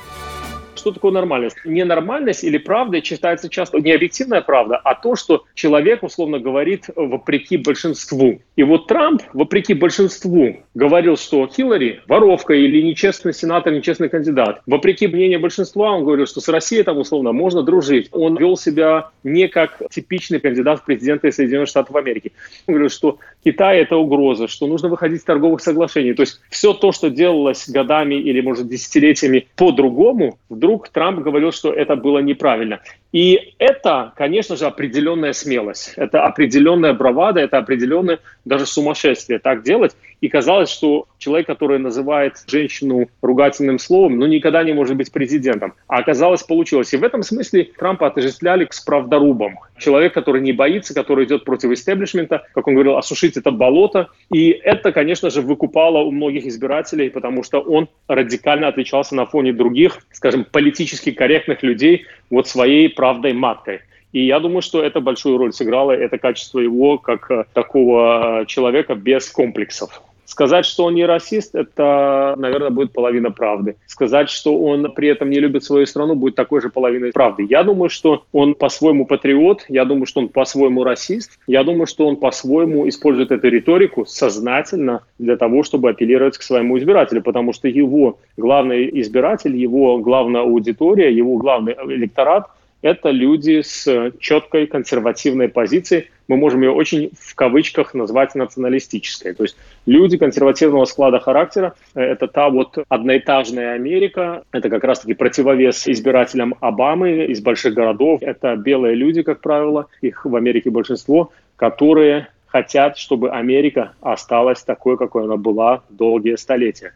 Что 0.80 0.92
такое 0.92 1.12
нормальность? 1.12 1.58
Ненормальность 1.66 2.46
или 2.46 2.58
правда 2.58 3.04
считается 3.04 3.50
часто 3.50 3.80
не 3.80 3.92
объективная 3.92 4.40
правда, 4.40 4.78
а 4.78 4.96
то, 4.96 5.16
что 5.16 5.44
человек, 5.54 6.04
условно 6.04 6.40
говорит, 6.40 6.86
вопреки 6.96 7.58
большинству. 7.58 8.40
И 8.56 8.64
вот 8.64 8.88
Трамп, 8.88 9.22
вопреки 9.34 9.74
большинству, 9.74 10.58
говорил, 10.74 11.18
что 11.18 11.48
Хиллари 11.48 12.02
воровка 12.08 12.54
или 12.54 12.82
нечестный 12.82 13.34
сенатор, 13.34 13.74
нечестный 13.74 14.08
кандидат. 14.08 14.62
Вопреки 14.66 15.08
мнению 15.08 15.42
большинства, 15.42 15.92
он 15.92 16.06
говорил, 16.06 16.26
что 16.28 16.40
с 16.40 16.48
Россией 16.48 16.84
там 16.84 16.98
условно 16.98 17.34
можно 17.34 17.62
дружить. 17.62 18.08
Он 18.12 18.38
вел 18.38 18.56
себя 18.56 19.10
не 19.24 19.50
как 19.50 19.82
типичный 19.90 20.40
кандидат 20.40 20.80
в 20.80 20.86
президенты 20.86 21.32
Соединенных 21.32 21.68
Штатов 21.68 21.96
Америки. 21.96 22.32
Он 22.68 22.76
говорил, 22.76 22.90
что 22.90 23.18
Китай 23.44 23.80
это 23.80 23.98
угроза, 23.98 24.48
что 24.48 24.68
нужно 24.68 24.88
выходить 24.88 25.20
из 25.20 25.26
торговых 25.26 25.60
соглашений. 25.60 26.14
То 26.14 26.22
есть 26.22 26.40
все 26.50 26.74
то, 26.74 26.94
что 26.94 27.10
делалось 27.10 27.68
годами 27.68 28.16
или, 28.16 28.40
может, 28.40 28.70
десятилетиями 28.70 29.48
по-другому, 29.58 30.38
вдруг 30.50 30.69
вдруг 30.70 30.90
Трамп 30.90 31.22
говорил, 31.22 31.52
что 31.52 31.74
это 31.74 31.96
было 31.96 32.20
неправильно. 32.20 32.80
И 33.12 33.56
это, 33.58 34.14
конечно 34.16 34.56
же, 34.56 34.68
определенная 34.68 35.34
смелость, 35.34 35.94
это 35.96 36.26
определенная 36.26 36.94
бравада, 36.94 37.40
это 37.40 37.58
определенное 37.58 38.20
даже 38.46 38.68
сумасшествие 38.68 39.40
так 39.40 39.64
делать. 39.64 39.96
И 40.22 40.28
казалось, 40.28 40.70
что 40.70 41.08
человек, 41.18 41.48
который 41.48 41.80
называет 41.80 42.36
женщину 42.48 43.10
ругательным 43.22 43.80
словом, 43.80 44.20
ну 44.20 44.26
никогда 44.26 44.64
не 44.64 44.74
может 44.74 44.98
быть 44.98 45.12
президентом. 45.12 45.74
А 45.88 45.98
оказалось, 45.98 46.44
получилось. 46.44 46.94
И 46.94 46.98
в 46.98 47.04
этом 47.04 47.24
смысле 47.24 47.70
Трампа 47.78 48.08
отождествляли 48.08 48.68
с 48.70 48.82
правдорубом. 48.82 49.60
Человек, 49.78 50.14
который 50.14 50.42
не 50.42 50.52
боится, 50.52 50.94
который 50.94 51.26
идет 51.26 51.46
против 51.46 51.72
истеблишмента, 51.72 52.46
как 52.54 52.68
он 52.68 52.74
говорил, 52.74 52.98
осушить 52.98 53.38
это 53.38 53.52
болото. 53.52 54.10
И 54.32 54.50
это, 54.50 54.92
конечно 54.92 55.30
же, 55.30 55.42
выкупало 55.42 56.00
у 56.00 56.12
многих 56.12 56.46
избирателей, 56.46 57.10
потому 57.10 57.44
что 57.44 57.60
он 57.62 57.88
радикально 58.08 58.68
отличался 58.68 59.16
на 59.16 59.26
фоне 59.26 59.54
других, 59.54 60.00
скажем, 60.12 60.46
политически 60.46 61.12
корректных 61.12 61.64
людей 61.64 62.06
вот 62.30 62.48
своей 62.48 62.90
правдой 62.90 63.34
маткой. 63.34 63.82
И 64.12 64.26
я 64.26 64.40
думаю, 64.40 64.62
что 64.62 64.84
это 64.84 65.02
большую 65.02 65.38
роль 65.38 65.54
сыграло, 65.54 65.92
это 65.92 66.18
качество 66.18 66.60
его 66.60 66.98
как 66.98 67.30
э, 67.30 67.46
такого 67.54 68.44
человека 68.48 68.96
без 68.96 69.30
комплексов. 69.30 70.02
Сказать, 70.30 70.68
что 70.68 70.84
он 70.84 70.94
не 70.94 71.08
расист, 71.08 71.56
это, 71.56 72.36
наверное, 72.38 72.70
будет 72.70 72.94
половина 72.94 73.32
правды. 73.32 73.78
Сказать, 73.88 74.30
что 74.30 74.56
он 74.60 74.94
при 74.94 75.08
этом 75.08 75.32
не 75.32 75.40
любит 75.40 75.64
свою 75.64 75.88
страну, 75.88 76.14
будет 76.14 76.36
такой 76.36 76.62
же 76.62 76.70
половиной 76.70 77.12
правды. 77.12 77.48
Я 77.50 77.64
думаю, 77.64 77.90
что 77.90 78.26
он 78.32 78.54
по-своему 78.54 79.08
патриот, 79.08 79.66
я 79.70 79.86
думаю, 79.86 80.06
что 80.06 80.20
он 80.20 80.30
по-своему 80.30 80.84
расист, 80.84 81.40
я 81.48 81.64
думаю, 81.64 81.88
что 81.88 82.06
он 82.08 82.16
по-своему 82.16 82.88
использует 82.88 83.32
эту 83.32 83.50
риторику 83.50 84.06
сознательно 84.06 85.02
для 85.18 85.36
того, 85.36 85.64
чтобы 85.64 85.90
апеллировать 85.90 86.38
к 86.38 86.44
своему 86.44 86.78
избирателю, 86.78 87.24
потому 87.24 87.52
что 87.52 87.68
его 87.68 88.20
главный 88.38 88.88
избиратель, 89.02 89.56
его 89.56 89.98
главная 89.98 90.42
аудитория, 90.42 91.12
его 91.12 91.38
главный 91.38 91.76
электорат– 91.88 92.52
это 92.82 93.10
люди 93.10 93.62
с 93.62 94.12
четкой 94.20 94.68
консервативной 94.68 95.50
позицией. 95.50 96.10
Мы 96.28 96.38
можем 96.38 96.62
ее 96.62 96.72
очень 96.72 97.12
в 97.20 97.36
кавычках 97.36 97.94
назвать 97.94 98.36
националистической. 98.36 99.34
То 99.34 99.44
есть 99.44 99.58
люди 99.86 100.18
консервативного 100.18 100.86
склада 100.86 101.20
характера– 101.20 101.74
это 101.94 102.28
та 102.28 102.50
вот 102.50 102.78
одноэтажная 102.88 103.74
Америка, 103.74 104.44
это 104.52 104.70
как 104.70 104.84
раз-таки 104.84 105.14
противовес 105.14 105.88
избирателям 105.88 106.56
Обамы 106.60 107.26
из 107.26 107.42
больших 107.42 107.74
городов. 107.74 108.22
Это 108.22 108.56
белые 108.56 108.96
люди, 108.96 109.24
как 109.24 109.42
правило, 109.42 109.88
их 110.02 110.26
в 110.26 110.36
Америке 110.36 110.70
большинство, 110.70 111.32
которые 111.56 112.28
хотят, 112.46 112.98
чтобы 112.98 113.32
Америка 113.32 113.94
осталась 114.02 114.64
такой, 114.64 114.98
какой 114.98 115.26
она 115.26 115.38
была 115.38 115.84
долгие 115.90 116.36
столетия. 116.36 116.94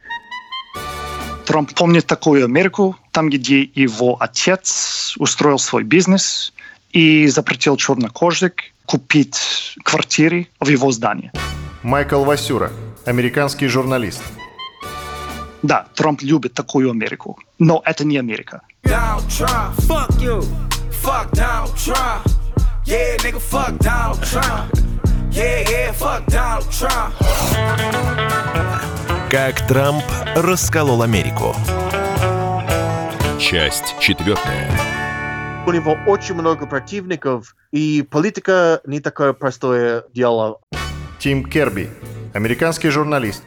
Трамп 1.53 1.71
помнит 1.75 2.07
такую 2.07 2.45
Америку, 2.45 2.97
там, 3.11 3.29
где 3.29 3.61
его 3.61 4.17
отец 4.19 5.13
устроил 5.19 5.59
свой 5.59 5.83
бизнес 5.83 6.51
и 6.91 7.27
запретил 7.27 7.77
чернокожих 7.77 8.53
купить 8.87 9.77
квартиры 9.83 10.47
в 10.59 10.67
его 10.67 10.91
здании. 10.91 11.31
Майкл 11.83 12.23
Васюра, 12.23 12.71
американский 13.05 13.67
журналист. 13.67 14.23
Да, 15.61 15.85
Трамп 15.93 16.23
любит 16.23 16.55
такую 16.55 16.89
Америку, 16.89 17.37
но 17.59 17.83
это 17.85 18.03
не 18.03 18.17
Америка. 18.17 18.61
Yeah, 25.31 25.67
yeah, 25.67 25.91
fuck 25.93 26.27
Donald 26.27 26.69
Trump. 26.69 27.13
Как 29.33 29.65
Трамп 29.65 30.03
расколол 30.35 31.01
Америку. 31.01 31.55
Часть 33.39 33.97
четвертая. 33.99 34.69
У 35.65 35.71
него 35.71 35.97
очень 36.05 36.35
много 36.35 36.67
противников, 36.67 37.55
и 37.71 38.03
политика 38.03 38.79
не 38.85 38.99
такое 38.99 39.33
простое 39.33 40.03
дело. 40.13 40.61
Тим 41.17 41.49
Керби, 41.49 41.89
американский 42.35 42.89
журналист. 42.91 43.43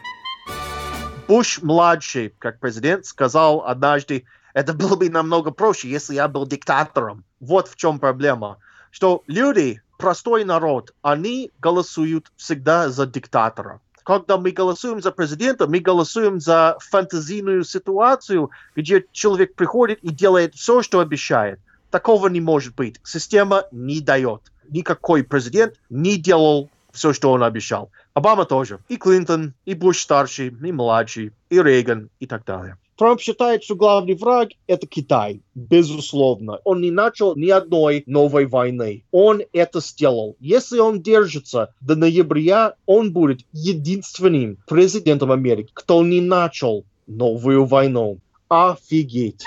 Буш-младший, 1.28 2.34
как 2.36 2.58
президент, 2.58 3.06
сказал 3.06 3.64
однажды, 3.64 4.24
это 4.54 4.72
было 4.72 4.96
бы 4.96 5.08
намного 5.08 5.52
проще, 5.52 5.88
если 5.88 6.16
я 6.16 6.26
был 6.26 6.48
диктатором. 6.48 7.24
Вот 7.38 7.68
в 7.68 7.76
чем 7.76 8.00
проблема. 8.00 8.58
Что 8.90 9.22
люди, 9.28 9.80
простой 9.98 10.44
народ, 10.44 10.92
они 11.02 11.52
голосуют 11.60 12.32
всегда 12.36 12.88
за 12.88 13.06
диктатора 13.06 13.80
когда 14.06 14.38
мы 14.38 14.52
голосуем 14.52 15.02
за 15.02 15.10
президента, 15.10 15.66
мы 15.66 15.80
голосуем 15.80 16.38
за 16.38 16.78
фантазийную 16.78 17.64
ситуацию, 17.64 18.52
где 18.76 19.04
человек 19.10 19.56
приходит 19.56 19.98
и 20.04 20.10
делает 20.10 20.54
все, 20.54 20.80
что 20.80 21.00
обещает. 21.00 21.58
Такого 21.90 22.28
не 22.28 22.40
может 22.40 22.76
быть. 22.76 23.00
Система 23.02 23.64
не 23.72 24.00
дает. 24.00 24.42
Никакой 24.68 25.24
президент 25.24 25.74
не 25.90 26.18
делал 26.18 26.70
все, 26.92 27.12
что 27.12 27.32
он 27.32 27.42
обещал. 27.42 27.90
Обама 28.14 28.44
тоже. 28.44 28.78
И 28.88 28.96
Клинтон, 28.96 29.54
и 29.64 29.74
Буш 29.74 29.98
старший, 29.98 30.48
и 30.50 30.72
младший, 30.72 31.32
и 31.50 31.60
Рейган, 31.60 32.08
и 32.20 32.26
так 32.26 32.44
далее. 32.44 32.78
Трамп 32.96 33.20
считает, 33.20 33.62
что 33.62 33.74
главный 33.74 34.14
враг– 34.14 34.50
это 34.66 34.86
Китай, 34.86 35.42
безусловно. 35.54 36.60
Он 36.64 36.80
не 36.80 36.90
начал 36.90 37.36
ни 37.36 37.50
одной 37.50 38.02
новой 38.06 38.46
войны. 38.46 39.04
Он 39.10 39.42
это 39.52 39.80
сделал. 39.80 40.36
Если 40.40 40.78
он 40.78 41.02
держится 41.02 41.74
до 41.82 41.94
ноября, 41.94 42.74
он 42.86 43.12
будет 43.12 43.40
единственным 43.52 44.56
президентом 44.66 45.30
Америки, 45.30 45.70
кто 45.74 46.02
не 46.02 46.22
начал 46.22 46.86
новую 47.06 47.66
войну. 47.66 48.18
Офигеть. 48.48 49.42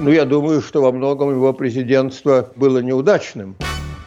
Но 0.00 0.10
я 0.10 0.24
думаю, 0.24 0.62
что 0.62 0.80
во 0.80 0.92
многом 0.92 1.30
его 1.30 1.52
президентство 1.52 2.52
было 2.54 2.78
неудачным. 2.78 3.56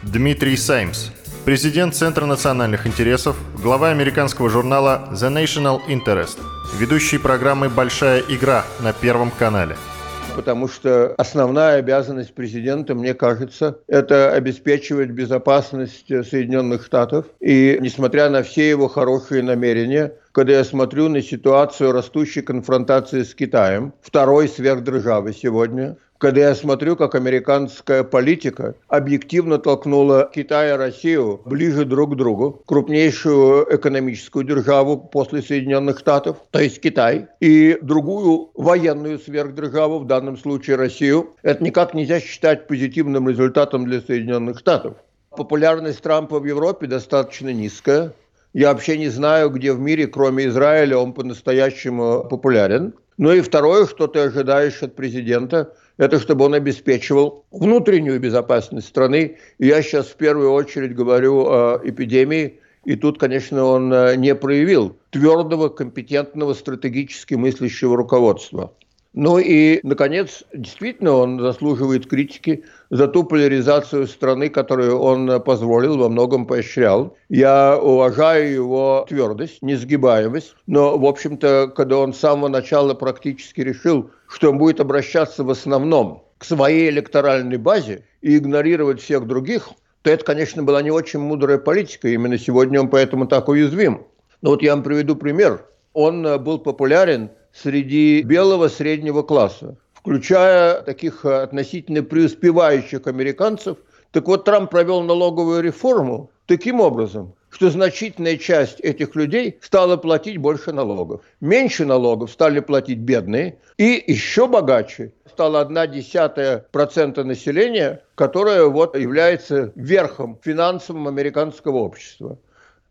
Дмитрий 0.03 0.55
Саймс, 0.55 1.09
президент 1.43 1.95
Центра 1.95 2.25
национальных 2.25 2.87
интересов, 2.87 3.35
глава 3.61 3.89
американского 3.89 4.49
журнала 4.49 5.09
The 5.11 5.29
National 5.33 5.79
Interest, 5.89 6.37
ведущий 6.73 7.17
программы 7.17 7.69
«Большая 7.69 8.23
игра» 8.27 8.65
на 8.81 8.93
Первом 8.93 9.31
канале– 9.31 9.75
потому 10.35 10.67
что 10.67 11.15
основная 11.17 11.77
обязанность 11.77 12.33
президента, 12.35 12.93
мне 12.93 13.13
кажется, 13.13 13.79
это 13.87 14.33
обеспечивать 14.33 15.09
безопасность 15.09 16.07
Соединенных 16.07 16.85
Штатов. 16.85 17.25
И 17.39 17.77
несмотря 17.79 18.29
на 18.29 18.43
все 18.43 18.69
его 18.69 18.87
хорошие 18.87 19.41
намерения, 19.41 20.13
когда 20.33 20.53
я 20.53 20.63
смотрю 20.65 21.07
на 21.07 21.21
ситуацию 21.21 21.93
растущей 21.93 22.41
конфронтации 22.41 23.23
с 23.23 23.33
Китаем, 23.33 23.93
второй 24.01 24.49
сверхдержавы 24.49 25.31
сегодня, 25.31 25.95
когда 26.17 26.41
я 26.41 26.55
смотрю, 26.55 26.95
как 26.95 27.15
американская 27.15 28.03
политика 28.03 28.75
объективно 28.87 29.57
толкнула 29.57 30.29
Китай 30.33 30.69
и 30.69 30.77
Россию 30.77 31.41
ближе 31.45 31.85
друг 31.85 32.13
к 32.13 32.15
другу, 32.15 32.61
крупнейшую 32.65 33.67
экономическую 33.75 34.45
державу 34.45 34.97
после 34.97 35.41
Соединенных 35.41 35.99
Штатов, 35.99 36.37
то 36.51 36.59
есть 36.59 36.81
Китай, 36.81 37.27
и 37.41 37.77
другую 37.81 38.49
военную 38.53 39.19
сверхдержаву, 39.19 39.99
в 39.99 40.07
данном 40.07 40.37
случае 40.37 40.77
Россию, 40.77 41.35
это 41.43 41.63
никак 41.63 41.93
нельзя 41.93 42.19
считать 42.19 42.67
позитивным 42.67 43.29
результатом 43.29 43.85
для 43.85 43.99
Соединенных 43.99 44.59
Штатов. 44.59 44.95
Популярность 45.31 46.01
Трампа 46.01 46.39
в 46.39 46.45
Европе 46.45 46.87
достаточно 46.87 47.49
низкая. 47.49 48.13
Я 48.53 48.71
вообще 48.71 48.97
не 48.97 49.09
знаю, 49.09 49.49
где 49.49 49.73
в 49.73 49.79
мире, 49.79 50.07
кроме 50.07 50.45
Израиля, 50.45 50.97
он 50.97 51.11
по-настоящему 51.11 52.25
популярен. 52.29 52.93
Ну 53.17 53.33
и 53.33 53.41
второе, 53.41 53.85
что 53.85 54.07
ты 54.07 54.19
ожидаешь 54.19 54.81
от 54.81 54.95
президента– 54.95 55.73
это 55.97 56.19
чтобы 56.19 56.45
он 56.45 56.53
обеспечивал 56.53 57.45
внутреннюю 57.51 58.19
безопасность 58.19 58.87
страны. 58.87 59.37
И 59.57 59.67
я 59.67 59.81
сейчас 59.81 60.07
в 60.07 60.15
первую 60.15 60.51
очередь 60.51 60.95
говорю 60.95 61.45
о 61.47 61.81
эпидемии, 61.83 62.59
и 62.85 62.95
тут, 62.95 63.19
конечно, 63.19 63.63
он 63.63 63.91
э, 63.91 64.15
не 64.15 64.35
проявил 64.35 64.95
твердого, 65.09 65.69
компетентного, 65.69 66.53
стратегически 66.53 67.33
мыслящего 67.33 67.97
руководства. 67.97 68.71
Ну 69.15 69.39
и, 69.39 69.79
наконец, 69.83 70.43
действительно, 70.53 71.13
он 71.13 71.39
заслуживает 71.39 72.05
критики 72.05 72.65
за 72.89 73.07
ту 73.07 73.23
поляризацию 73.23 74.07
страны, 74.07 74.49
которую 74.49 74.99
он 74.99 75.41
позволил, 75.41 75.97
во 75.97 76.09
многом 76.09 76.45
поощрял. 76.45 77.15
Я 77.29 77.79
уважаю 77.81 78.53
его 78.53 79.05
твердость, 79.07 79.61
несгибаемость, 79.61 80.57
но, 80.67 80.97
в 80.97 81.05
общем-то, 81.05 81.71
когда 81.73 81.99
он 81.99 82.13
с 82.13 82.19
самого 82.19 82.49
начала 82.49 82.93
практически 82.93 83.61
решил, 83.61 84.11
что 84.27 84.51
он 84.51 84.57
будет 84.57 84.79
обращаться 84.79 85.43
в 85.43 85.49
основном 85.49 86.23
к 86.37 86.45
своей 86.45 86.89
электоральной 86.89 87.57
базе 87.57 88.05
и 88.21 88.37
игнорировать 88.37 89.01
всех 89.01 89.27
других, 89.27 89.69
то 90.01 90.11
это, 90.11 90.23
конечно, 90.23 90.63
была 90.63 90.81
не 90.81 90.91
очень 90.91 91.19
мудрая 91.19 91.57
политика. 91.57 92.07
Именно 92.07 92.37
сегодня 92.37 92.79
он 92.79 92.89
поэтому 92.89 93.27
так 93.27 93.47
уязвим. 93.47 94.05
Но 94.41 94.51
вот 94.51 94.61
я 94.61 94.75
вам 94.75 94.83
приведу 94.83 95.15
пример. 95.15 95.65
Он 95.93 96.43
был 96.43 96.59
популярен 96.59 97.29
среди 97.53 98.21
белого 98.21 98.67
среднего 98.67 99.23
класса, 99.23 99.77
включая 99.93 100.81
таких 100.81 101.25
э, 101.25 101.43
относительно 101.43 102.03
преуспевающих 102.03 103.07
американцев. 103.07 103.77
Так 104.11 104.27
вот, 104.27 104.45
Трамп 104.45 104.69
провел 104.69 105.01
налоговую 105.01 105.63
реформу 105.63 106.29
таким 106.45 106.81
образом, 106.81 107.33
что 107.55 107.69
значительная 107.69 108.35
часть 108.35 108.81
этих 108.81 109.15
людей 109.15 109.57
стала 109.61 109.95
платить 109.95 110.37
больше 110.37 110.73
налогов. 110.73 111.21
Меньше 111.39 111.85
налогов 111.85 112.29
стали 112.29 112.59
платить 112.59 112.99
бедные, 112.99 113.59
и 113.77 114.03
еще 114.07 114.45
богаче 114.45 115.13
стала 115.31 115.61
одна 115.61 115.87
десятая 115.87 116.65
процента 116.73 117.23
населения, 117.23 118.03
которое 118.15 118.65
вот 118.65 118.97
является 118.97 119.71
верхом 119.75 120.37
финансовым 120.43 121.07
американского 121.07 121.77
общества. 121.77 122.37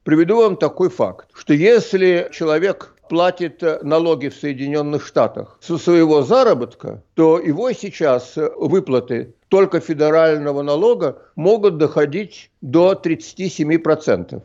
Приведу 0.02 0.38
вам 0.38 0.56
такой 0.56 0.88
факт, 0.88 1.28
что 1.34 1.52
если 1.52 2.30
человек 2.32 2.94
платит 3.10 3.62
налоги 3.82 4.28
в 4.28 4.34
Соединенных 4.34 5.06
Штатах 5.06 5.58
со 5.60 5.76
своего 5.76 6.22
заработка, 6.22 7.02
то 7.12 7.38
его 7.38 7.70
сейчас 7.72 8.32
выплаты 8.36 9.34
только 9.48 9.80
федерального 9.80 10.62
налога 10.62 11.18
могут 11.36 11.76
доходить 11.76 12.50
до 12.62 12.94
37%. 12.94 14.42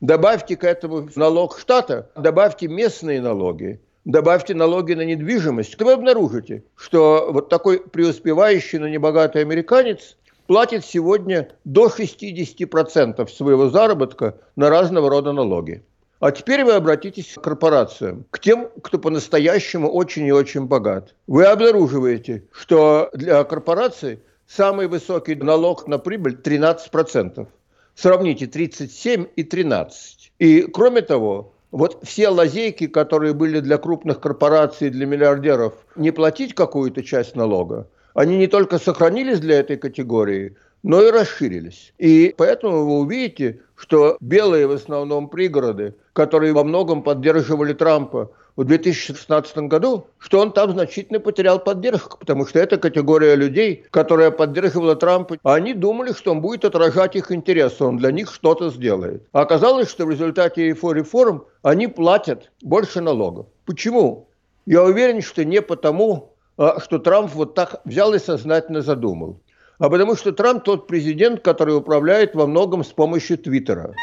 Добавьте 0.00 0.56
к 0.56 0.64
этому 0.64 1.08
налог 1.16 1.58
штата, 1.58 2.10
добавьте 2.16 2.68
местные 2.68 3.20
налоги, 3.20 3.80
добавьте 4.04 4.54
налоги 4.54 4.94
на 4.94 5.02
недвижимость, 5.02 5.80
вы 5.80 5.92
обнаружите, 5.92 6.64
что 6.76 7.28
вот 7.30 7.48
такой 7.48 7.80
преуспевающий, 7.80 8.78
но 8.78 8.88
небогатый 8.88 9.42
американец 9.42 10.16
платит 10.46 10.84
сегодня 10.84 11.48
до 11.64 11.86
60% 11.86 13.28
своего 13.28 13.70
заработка 13.70 14.36
на 14.56 14.68
разного 14.68 15.08
рода 15.08 15.32
налоги. 15.32 15.84
А 16.20 16.32
теперь 16.32 16.64
вы 16.64 16.72
обратитесь 16.72 17.34
к 17.34 17.40
корпорациям, 17.40 18.24
к 18.30 18.38
тем, 18.38 18.70
кто 18.82 18.98
по-настоящему 18.98 19.90
очень 19.90 20.26
и 20.26 20.32
очень 20.32 20.66
богат. 20.66 21.14
Вы 21.26 21.44
обнаруживаете, 21.44 22.44
что 22.50 23.10
для 23.12 23.44
корпораций 23.44 24.20
самый 24.46 24.86
высокий 24.86 25.34
налог 25.34 25.86
на 25.86 25.98
прибыль 25.98 26.34
13%. 26.42 27.46
Сравните 27.94 28.46
37 28.46 29.26
и 29.36 29.44
13. 29.44 30.32
И 30.38 30.62
кроме 30.62 31.02
того, 31.02 31.54
вот 31.70 31.98
все 32.02 32.28
лазейки, 32.28 32.86
которые 32.86 33.34
были 33.34 33.60
для 33.60 33.78
крупных 33.78 34.20
корпораций, 34.20 34.90
для 34.90 35.06
миллиардеров, 35.06 35.74
не 35.96 36.10
платить 36.10 36.54
какую-то 36.54 37.02
часть 37.02 37.36
налога, 37.36 37.88
они 38.14 38.36
не 38.36 38.46
только 38.46 38.78
сохранились 38.78 39.40
для 39.40 39.60
этой 39.60 39.76
категории, 39.76 40.56
но 40.82 41.02
и 41.02 41.10
расширились. 41.10 41.94
И 41.98 42.34
поэтому 42.36 42.84
вы 42.84 42.98
увидите, 42.98 43.60
что 43.76 44.16
белые 44.20 44.66
в 44.66 44.72
основном 44.72 45.28
пригороды, 45.28 45.94
которые 46.12 46.52
во 46.52 46.62
многом 46.62 47.02
поддерживали 47.02 47.72
Трампа 47.72 48.30
в 48.56 48.64
2016 48.64 49.56
году, 49.58 50.06
что 50.18 50.40
он 50.40 50.52
там 50.52 50.72
значительно 50.72 51.20
потерял 51.20 51.58
поддержку, 51.58 52.18
потому 52.18 52.46
что 52.46 52.58
это 52.58 52.76
категория 52.76 53.34
людей, 53.34 53.84
которая 53.90 54.30
поддерживала 54.30 54.96
Трампа. 54.96 55.38
Они 55.42 55.74
думали, 55.74 56.12
что 56.12 56.32
он 56.32 56.40
будет 56.40 56.64
отражать 56.64 57.16
их 57.16 57.32
интересы, 57.32 57.84
он 57.84 57.96
для 57.96 58.12
них 58.12 58.32
что-то 58.32 58.70
сделает. 58.70 59.26
А 59.32 59.40
оказалось, 59.40 59.90
что 59.90 60.06
в 60.06 60.10
результате 60.10 60.68
его 60.68 60.92
реформ 60.92 61.44
они 61.62 61.86
платят 61.86 62.50
больше 62.62 63.00
налогов. 63.00 63.46
Почему? 63.66 64.28
Я 64.66 64.82
уверен, 64.82 65.20
что 65.20 65.44
не 65.44 65.60
потому, 65.60 66.34
а, 66.56 66.80
что 66.80 66.98
Трамп 66.98 67.32
вот 67.34 67.54
так 67.54 67.80
взял 67.84 68.14
и 68.14 68.18
сознательно 68.18 68.80
задумал 68.80 69.40
а 69.78 69.90
потому 69.90 70.16
что 70.16 70.32
Трамп 70.32 70.64
тот 70.64 70.86
президент, 70.86 71.40
который 71.42 71.76
управляет 71.76 72.34
во 72.34 72.46
многом 72.46 72.84
с 72.84 72.88
помощью 72.88 73.38
Твиттера. 73.38 73.94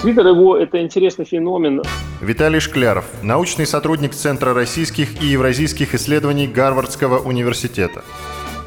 Твиттер 0.00 0.28
его– 0.28 0.56
это 0.58 0.80
интересный 0.80 1.24
феномен. 1.24 1.82
Виталий 2.20 2.60
Шкляров, 2.60 3.04
научный 3.24 3.66
сотрудник 3.66 4.14
Центра 4.14 4.54
российских 4.54 5.20
и 5.20 5.26
евразийских 5.26 5.92
исследований 5.92 6.46
Гарвардского 6.46 7.18
университета. 7.18 8.04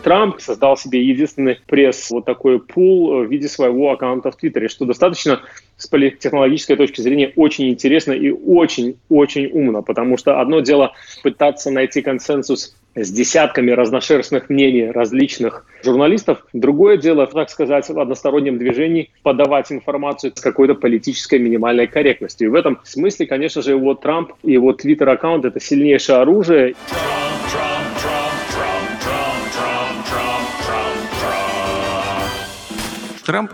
Трамп 0.04 0.40
создал 0.40 0.78
себе 0.78 1.04
единственный 1.04 1.60
пресс, 1.68 2.10
вот 2.12 2.26
такой 2.26 2.60
пул 2.60 3.24
в 3.24 3.26
виде 3.26 3.48
своего 3.48 3.92
аккаунта 3.92 4.32
в 4.32 4.36
Твиттере, 4.36 4.68
что 4.68 4.86
достаточно 4.86 5.42
с 5.78 5.88
политтехнологической 5.88 6.76
точки 6.76 7.02
зрения 7.02 7.34
очень 7.36 7.70
интересно 7.70 8.12
и 8.12 8.30
очень-очень 8.32 9.50
умно, 9.52 9.82
потому 9.82 10.18
что 10.18 10.40
одно 10.40 10.60
дело 10.60 10.94
пытаться 11.24 11.72
найти 11.72 12.02
консенсус 12.02 12.76
с 12.94 13.12
десятками 13.12 13.72
разношерстных 13.72 14.50
мнений 14.50 14.92
различных 14.92 15.66
журналистов. 15.84 16.46
Другое 16.54 16.98
дело, 16.98 17.26
так 17.26 17.50
сказать, 17.50 17.88
в 17.88 18.00
одностороннем 18.00 18.58
движении 18.58 19.12
подавать 19.24 19.72
информацию 19.72 20.34
с 20.36 20.42
какой-то 20.42 20.76
политической 20.76 21.40
минимальной 21.40 21.88
корректностью. 21.88 22.48
И 22.48 22.52
в 22.52 22.56
этом 22.56 22.80
смысле, 22.84 23.28
конечно 23.28 23.62
же, 23.62 23.72
его 23.72 23.94
Трамп 23.94 24.34
и 24.44 24.52
его 24.52 24.74
твиттер-аккаунт– 24.74 25.46
это 25.46 25.60
сильнейшее 25.60 26.18
оружие. 26.18 26.76
Трамп 26.90 27.31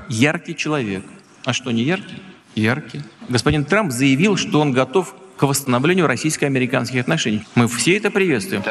яркий 0.09 0.55
человек. 0.55 1.03
А 1.45 1.53
что, 1.53 1.71
не 1.71 1.83
яркий? 1.83 2.21
Яркий. 2.55 3.01
Господин 3.29 3.63
Трамп 3.63 3.91
заявил, 3.91 4.35
что 4.35 4.59
он 4.59 4.71
готов 4.71 5.13
к 5.37 5.43
восстановлению 5.43 6.07
российско-американских 6.07 7.01
отношений. 7.01 7.43
Мы 7.55 7.67
все 7.67 7.97
это 7.97 8.09
приветствуем. 8.09 8.63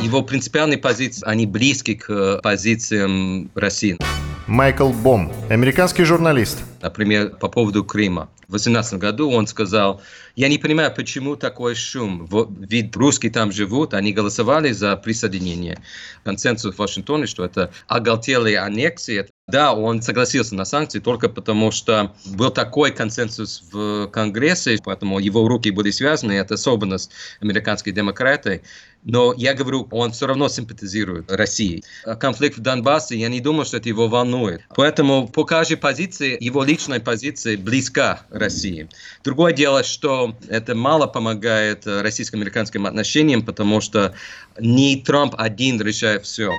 Его 0.00 0.22
принципиальные 0.22 0.78
позиции, 0.78 1.22
они 1.26 1.46
близки 1.46 1.94
к 1.94 2.40
позициям 2.42 3.50
России. 3.54 3.98
Майкл 4.46 4.90
Бом, 4.90 5.32
американский 5.50 6.04
журналист. 6.04 6.62
Например, 6.80 7.30
по 7.30 7.48
поводу 7.48 7.84
Крыма. 7.84 8.28
В 8.48 8.52
2018 8.52 8.94
году 9.00 9.30
он 9.30 9.48
сказал, 9.48 10.00
я 10.36 10.48
не 10.48 10.58
понимаю, 10.58 10.94
почему 10.94 11.34
такой 11.34 11.74
шум. 11.74 12.28
Ведь 12.60 12.94
русские 12.94 13.32
там 13.32 13.50
живут, 13.50 13.92
они 13.92 14.12
голосовали 14.12 14.70
за 14.70 14.96
присоединение. 14.96 15.78
Консенсус 16.22 16.74
в 16.74 16.78
Вашингтоне, 16.78 17.26
что 17.26 17.44
это 17.44 17.72
оголтелые 17.88 18.58
аннексии, 18.58 19.26
Да, 19.48 19.74
он 19.74 20.02
согласился 20.02 20.56
на 20.56 20.64
санкции 20.64 20.98
только 20.98 21.28
потому, 21.28 21.70
что 21.70 22.12
был 22.24 22.50
такой 22.50 22.90
консенсус 22.90 23.62
в 23.70 24.08
Конгрессе, 24.08 24.76
поэтому 24.82 25.20
его 25.20 25.46
руки 25.46 25.70
были 25.70 25.92
связаны, 25.92 26.32
это 26.32 26.54
особенность 26.54 27.12
американской 27.40 27.92
демократы. 27.92 28.62
Но 29.04 29.32
я 29.36 29.54
говорю, 29.54 29.86
он 29.92 30.10
все 30.10 30.26
равно 30.26 30.48
симпатизирует 30.48 31.30
России. 31.30 31.84
Конфликт 32.18 32.58
в 32.58 32.60
Донбассе, 32.60 33.16
я 33.16 33.28
не 33.28 33.38
думаю, 33.38 33.64
что 33.64 33.76
это 33.76 33.88
его 33.88 34.08
волнует. 34.08 34.62
Поэтому 34.74 35.28
по 35.28 35.44
каждой 35.44 35.76
позиции, 35.76 36.36
его 36.40 36.64
личной 36.64 36.98
позиции 36.98 37.54
близка 37.54 38.22
России. 38.30 38.88
Другое 39.22 39.52
дело, 39.52 39.84
что 39.84 40.34
это 40.48 40.74
мало 40.74 41.06
помогает 41.06 41.86
российско-американским 41.86 42.84
отношениям, 42.84 43.44
потому 43.44 43.80
что 43.80 44.12
не 44.58 44.96
Трамп 44.96 45.36
один 45.38 45.80
решает 45.80 46.24
все. 46.24 46.50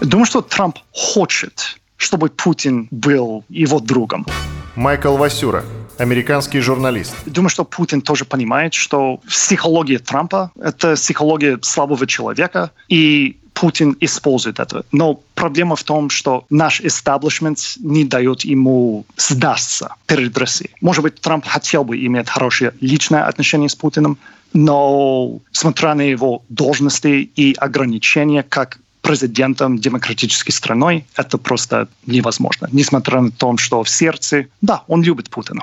Думаю, 0.00 0.26
что 0.26 0.42
Трамп 0.42 0.78
хочет, 0.92 1.78
чтобы 1.96 2.28
Путин 2.28 2.88
был 2.90 3.44
его 3.48 3.80
другом. 3.80 4.26
Майкл 4.74 5.16
Васюра, 5.16 5.64
американский 5.98 6.60
журналист. 6.60 7.14
Думаю, 7.24 7.48
что 7.48 7.64
Путин 7.64 8.02
тоже 8.02 8.26
понимает, 8.26 8.74
что 8.74 9.20
психология 9.26 9.98
Трампа— 9.98 10.52
это 10.60 10.94
психология 10.96 11.58
слабого 11.62 12.06
человека, 12.06 12.70
и 12.88 13.38
Путин 13.54 13.96
использует 14.00 14.60
это. 14.60 14.84
Но 14.92 15.18
проблема 15.34 15.76
в 15.76 15.82
том, 15.82 16.10
что 16.10 16.44
наш 16.50 16.82
истеблишмент 16.82 17.58
не 17.78 18.04
дает 18.04 18.42
ему 18.42 19.06
сдаться 19.16 19.94
перед 20.04 20.36
Россией. 20.36 20.72
Может 20.82 21.02
быть, 21.02 21.20
Трамп 21.22 21.46
хотел 21.46 21.82
бы 21.82 21.96
иметь 22.04 22.28
хорошее 22.28 22.74
личное 22.82 23.26
отношение 23.26 23.70
с 23.70 23.74
Путиным, 23.74 24.18
но 24.52 25.38
смотря 25.52 25.94
на 25.94 26.02
его 26.02 26.42
должности 26.50 27.30
и 27.34 27.54
ограничения, 27.54 28.42
как 28.42 28.78
президентом 29.06 29.78
демократической 29.78 30.50
страной, 30.50 31.04
это 31.16 31.38
просто 31.38 31.86
невозможно. 32.06 32.68
Несмотря 32.72 33.20
на 33.20 33.30
то, 33.30 33.56
что 33.56 33.82
в 33.82 33.88
сердце, 33.88 34.46
да, 34.60 34.82
он 34.88 35.02
любит 35.02 35.30
Путина. 35.30 35.62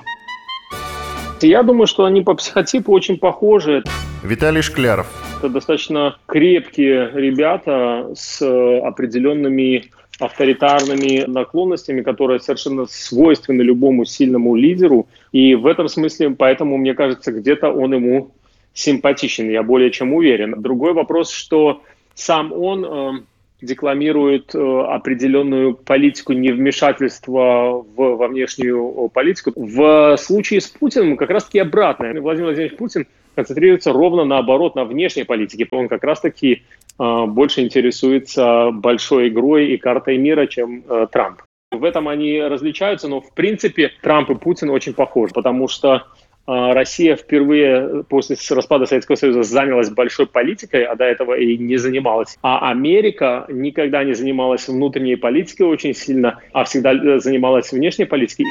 Я 1.42 1.62
думаю, 1.64 1.88
что 1.88 2.06
они 2.06 2.22
по 2.22 2.36
психотипу 2.36 2.94
очень 2.94 3.18
похожи. 3.18 3.84
Виталий 4.24 4.62
Шкляров. 4.62 5.08
Это 5.40 5.50
достаточно 5.50 6.16
крепкие 6.26 7.12
ребята 7.14 8.12
с 8.16 8.42
определенными 8.42 9.92
авторитарными 10.20 11.26
наклонностями, 11.28 12.02
которые 12.02 12.40
совершенно 12.40 12.86
свойственны 12.86 13.62
любому 13.62 14.06
сильному 14.06 14.56
лидеру. 14.56 15.08
И 15.34 15.56
в 15.56 15.66
этом 15.66 15.90
смысле, 15.90 16.30
поэтому, 16.30 16.78
мне 16.78 16.94
кажется, 16.94 17.34
где-то 17.34 17.72
он 17.72 17.94
ему 17.94 18.32
симпатичен, 18.74 19.50
я 19.50 19.64
более 19.64 19.92
чем 19.92 20.14
уверен. 20.14 20.62
Другой 20.62 20.94
вопрос, 20.94 21.30
что 21.30 21.82
сам 22.16 22.54
он 22.54 22.86
э, 22.86 23.24
декламирует 23.64 24.54
э, 24.54 24.60
определенную 24.60 25.74
политику 25.76 26.34
невмешательства 26.34 27.84
в, 27.84 27.96
во 27.96 28.28
внешнюю 28.28 29.10
политику. 29.14 29.54
В 29.56 30.18
случае 30.18 30.62
с 30.62 30.68
Путиным 30.68 31.18
как 31.18 31.30
раз-таки 31.30 31.60
обратно. 31.60 32.08
Владимир 32.20 32.48
Владимирович 32.48 32.78
Путин 32.78 33.08
концентрируется 33.36 33.92
ровно 33.92 34.26
наоборот 34.26 34.76
на 34.76 34.86
внешней 34.86 35.24
политике. 35.24 35.68
Он 35.72 35.88
как 35.88 36.04
раз-таки 36.04 36.64
э, 37.00 37.26
больше 37.26 37.62
интересуется 37.62 38.72
большой 38.72 39.30
игрой 39.30 39.68
и 39.68 39.78
картой 39.78 40.18
мира, 40.18 40.46
чем 40.48 40.84
э, 40.88 41.08
Трамп. 41.12 41.42
В 41.72 41.84
этом 41.84 42.08
они 42.08 42.40
различаются, 42.40 43.08
но 43.08 43.20
в 43.20 43.34
принципе 43.34 43.92
Трамп 44.02 44.30
и 44.30 44.36
Путин 44.36 44.70
очень 44.70 44.94
похожи, 44.94 45.34
потому 45.34 45.68
что 45.68 46.04
Россия 46.46 47.16
впервые 47.16 48.04
после 48.04 48.36
распада 48.50 48.86
Советского 48.86 49.16
Союза 49.16 49.44
занялась 49.44 49.90
большой 49.90 50.28
политикой, 50.28 50.84
а 50.84 50.96
до 50.96 51.06
этого 51.06 51.38
и 51.38 51.58
не 51.58 51.78
занималась. 51.78 52.38
А 52.42 52.70
Америка 52.70 53.46
никогда 53.48 54.04
не 54.04 54.14
занималась 54.14 54.68
внутренней 54.68 55.16
политикой 55.16 55.64
очень 55.64 55.94
сильно, 55.94 56.40
а 56.52 56.66
всегда 56.66 56.94
э, 56.94 57.20
занималась 57.20 57.72
внешней 57.72 58.06
политикой. 58.06 58.46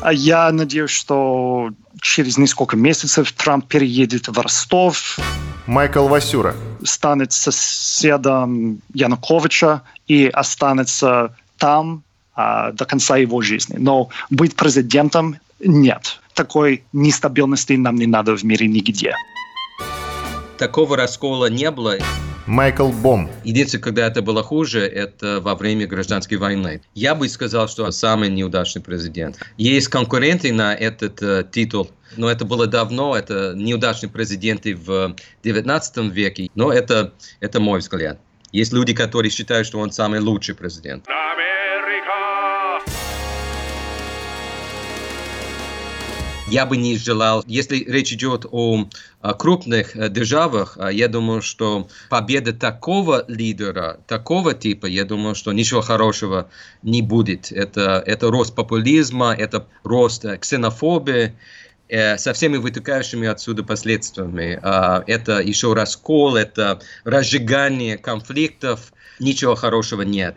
А 0.00 0.12
я 0.12 0.50
надеюсь, 0.50 0.90
что 0.90 1.70
через 2.00 2.38
несколько 2.38 2.76
месяцев 2.76 3.30
Трамп 3.32 3.68
переедет 3.68 4.28
в 4.28 4.40
Ростов. 4.40 5.18
Майкл 5.66 6.08
Васюра. 6.08 6.56
Станет 6.82 7.32
соседом 7.32 8.80
Януковича 8.94 9.82
и 10.08 10.26
останется 10.26 11.36
там 11.58 12.02
а, 12.34 12.72
до 12.72 12.86
конца 12.86 13.18
его 13.18 13.42
жизни. 13.42 13.76
Но 13.78 14.08
быть 14.30 14.56
президентом 14.56 15.36
нет 15.60 16.21
такой 16.34 16.84
нестабильности 16.92 17.74
нам 17.74 17.96
не 17.96 18.06
надо 18.06 18.36
в 18.36 18.42
мире 18.44 18.66
нигде. 18.68 19.14
Такого 20.58 20.96
раскола 20.96 21.46
не 21.46 21.70
было. 21.70 21.98
Майкл 22.46 22.88
Бом. 22.88 23.30
Единственное, 23.44 23.82
когда 23.82 24.06
это 24.06 24.20
было 24.20 24.42
хуже, 24.42 24.80
это 24.80 25.40
во 25.40 25.54
время 25.54 25.86
гражданской 25.86 26.36
войны. 26.36 26.80
Я 26.94 27.14
бы 27.14 27.28
сказал, 27.28 27.68
что 27.68 27.90
самый 27.92 28.30
неудачный 28.30 28.82
президент. 28.82 29.38
Есть 29.56 29.88
конкуренты 29.88 30.52
на 30.52 30.74
этот 30.74 31.22
э, 31.22 31.44
титул, 31.50 31.90
но 32.16 32.28
это 32.28 32.44
было 32.44 32.66
давно, 32.66 33.16
это 33.16 33.54
неудачные 33.56 34.10
президенты 34.10 34.74
в 34.74 35.14
19 35.44 36.12
веке, 36.12 36.50
но 36.54 36.72
это, 36.72 37.12
это 37.40 37.60
мой 37.60 37.78
взгляд. 37.78 38.20
Есть 38.50 38.72
люди, 38.72 38.92
которые 38.92 39.30
считают, 39.30 39.66
что 39.66 39.78
он 39.78 39.92
самый 39.92 40.20
лучший 40.20 40.54
президент. 40.54 41.06
Я 46.52 46.66
бы 46.66 46.76
не 46.76 46.98
желал, 46.98 47.42
если 47.46 47.78
речь 47.78 48.12
идет 48.12 48.44
о, 48.50 48.84
о 49.22 49.34
крупных 49.34 49.96
э, 49.96 50.10
державах, 50.10 50.76
э, 50.78 50.92
я 50.92 51.08
думаю, 51.08 51.40
что 51.40 51.88
победа 52.10 52.52
такого 52.52 53.24
лидера, 53.26 54.00
такого 54.06 54.52
типа, 54.52 54.84
я 54.84 55.04
думаю, 55.04 55.34
что 55.34 55.52
ничего 55.52 55.80
хорошего 55.80 56.50
не 56.82 57.00
будет. 57.00 57.50
Это, 57.50 58.02
это 58.04 58.30
рост 58.30 58.54
популизма, 58.54 59.34
это 59.36 59.66
рост 59.82 60.24
э, 60.26 60.36
ксенофобии, 60.36 61.32
со 62.16 62.32
всеми 62.32 62.56
вытекающими 62.56 63.28
отсюда 63.28 63.64
последствиями. 63.64 64.58
Это 65.06 65.40
еще 65.40 65.74
раскол, 65.74 66.36
это 66.36 66.80
разжигание 67.04 67.98
конфликтов. 67.98 68.94
Ничего 69.20 69.56
хорошего 69.56 70.00
нет. 70.00 70.34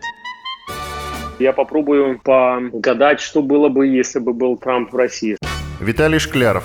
Я 1.39 1.53
попробую 1.53 2.19
погадать, 2.19 3.21
что 3.21 3.41
было 3.41 3.69
бы, 3.69 3.87
если 3.87 4.19
бы 4.19 4.33
был 4.33 4.57
Трамп 4.57 4.91
в 4.91 4.97
России. 4.97 5.37
Виталий 5.85 6.17
Шкляров. 6.17 6.63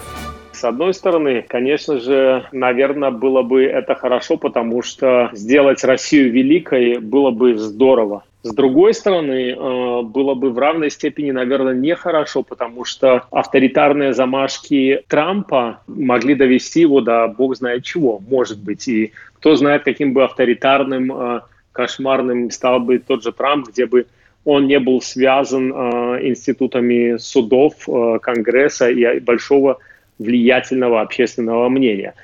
С 0.52 0.64
одной 0.64 0.94
стороны, 0.94 1.44
конечно 1.46 2.00
же, 2.00 2.46
наверное, 2.52 3.10
было 3.10 3.42
бы 3.42 3.64
это 3.64 3.94
хорошо, 3.94 4.38
потому 4.38 4.82
что 4.82 5.28
сделать 5.32 5.84
Россию 5.84 6.32
великой 6.32 6.98
было 6.98 7.30
бы 7.30 7.56
здорово. 7.56 8.24
С 8.42 8.54
другой 8.54 8.94
стороны, 8.94 9.50
э, 9.50 10.02
было 10.02 10.34
бы 10.34 10.50
в 10.50 10.58
равной 10.58 10.90
степени, 10.90 11.32
наверное, 11.32 11.74
нехорошо, 11.74 12.42
потому 12.42 12.86
что 12.86 13.24
авторитарные 13.30 14.14
замашки 14.14 15.02
Трампа 15.08 15.80
могли 15.86 16.34
довести 16.34 16.80
его 16.80 17.02
до 17.02 17.28
бог 17.28 17.56
знает 17.56 17.84
чего, 17.84 18.22
может 18.26 18.58
быть. 18.58 18.88
И 18.88 19.12
кто 19.34 19.56
знает, 19.56 19.82
каким 19.84 20.14
бы 20.14 20.24
авторитарным, 20.24 21.12
э, 21.12 21.40
кошмарным 21.72 22.50
стал 22.50 22.80
бы 22.80 22.98
тот 22.98 23.22
же 23.22 23.32
Трамп, 23.32 23.68
где 23.68 23.84
бы 23.84 24.06
он 24.44 24.66
не 24.66 24.78
был 24.78 25.00
связан 25.02 25.72
э, 25.72 26.28
институтами 26.28 27.18
судов, 27.18 27.74
э, 27.88 28.18
Конгресса 28.20 28.90
и 28.90 29.20
большого 29.20 29.78
влиятельного 30.18 31.00
общественного 31.00 31.68
мнения. 31.68 32.14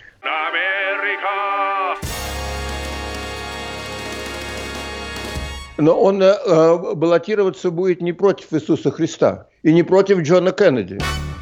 Но 5.79 6.01
он 6.01 6.23
э, 6.23 6.95
баллотироваться 6.95 7.71
будет 7.71 8.01
не 8.01 8.15
против 8.15 8.53
Иисуса 8.53 8.91
Христа 8.91 9.49
и 9.63 9.75
не 9.75 9.83
против 9.83 10.21
Джона 10.21 10.53
Кеннеди. 10.53 10.99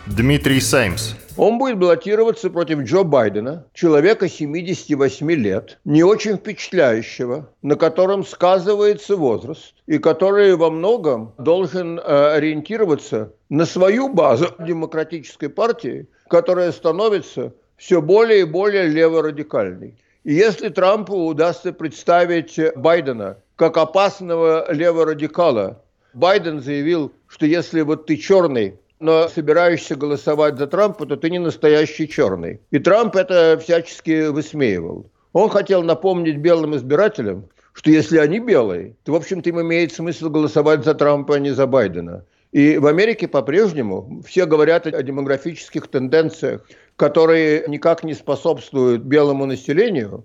Дмитрий 0.07 0.61
Саймс. 0.61 1.15
Он 1.37 1.59
будет 1.59 1.79
баллотироваться 1.79 2.49
против 2.49 2.81
Джо 2.81 3.03
Байдена, 3.03 3.67
человека 3.75 4.29
78 4.29 5.31
лет, 5.33 5.79
не 5.85 6.05
очень 6.05 6.37
впечатляющего, 6.37 7.51
на 7.61 7.75
котором 7.75 8.25
сказывается 8.25 9.17
возраст, 9.17 9.75
и 9.87 9.99
который 9.99 10.55
во 10.55 10.71
многом 10.71 11.35
должен 11.39 11.99
э, 11.99 12.03
ориентироваться 12.03 13.33
на 13.49 13.67
свою 13.67 14.09
базу 14.09 14.55
демократической 14.61 15.49
партии, 15.49 16.07
которая 16.29 16.71
становится 16.71 17.53
все 17.77 18.01
более 18.01 18.43
и 18.43 18.45
более 18.45 18.87
леворадикальной. 18.87 19.99
И 20.23 20.35
если 20.35 20.69
Трампу 20.69 21.27
удастся 21.27 21.73
представить 21.73 22.59
Байдена 22.77 23.39
как 23.57 23.77
опасного 23.77 24.73
леворадикала, 24.73 25.83
Байден 26.15 26.61
заявил, 26.61 27.13
что 27.27 27.45
если 27.45 27.81
вот 27.81 28.07
ты 28.07 28.17
черный, 28.17 28.79
но 29.01 29.29
собираешься 29.29 29.97
голосовать 29.97 30.59
за 30.59 30.67
Трампа, 30.67 31.07
то 31.07 31.17
ты 31.17 31.31
не 31.31 31.39
настоящий 31.39 32.09
черный. 32.09 32.61
И 32.71 32.79
Трамп 32.79 33.17
это 33.17 33.59
всячески 33.63 34.29
высмеивал. 34.29 35.11
Он 35.33 35.49
хотел 35.49 35.83
напомнить 35.83 36.39
белым 36.39 36.77
избирателям, 36.77 37.49
что 37.73 37.91
если 37.91 38.19
они 38.19 38.39
белые, 38.39 38.95
то, 39.03 39.13
в 39.13 39.17
общем-то, 39.17 39.49
им 39.51 39.61
имеет 39.61 39.93
смысл 39.93 40.31
голосовать 40.31 40.85
за 40.85 40.95
Трампа, 40.95 41.35
а 41.35 41.39
не 41.41 41.51
за 41.51 41.67
Байдена. 41.67 42.25
И 42.53 42.79
в 42.79 42.87
Америке 42.87 43.27
по-прежнему 43.27 44.23
все 44.25 44.47
говорят 44.47 44.87
о 44.87 45.03
демографических 45.03 45.89
тенденциях, 45.89 46.65
которые 46.95 47.65
никак 47.67 48.05
не 48.05 48.15
способствуют 48.15 49.03
белому 49.03 49.45
населению. 49.45 50.25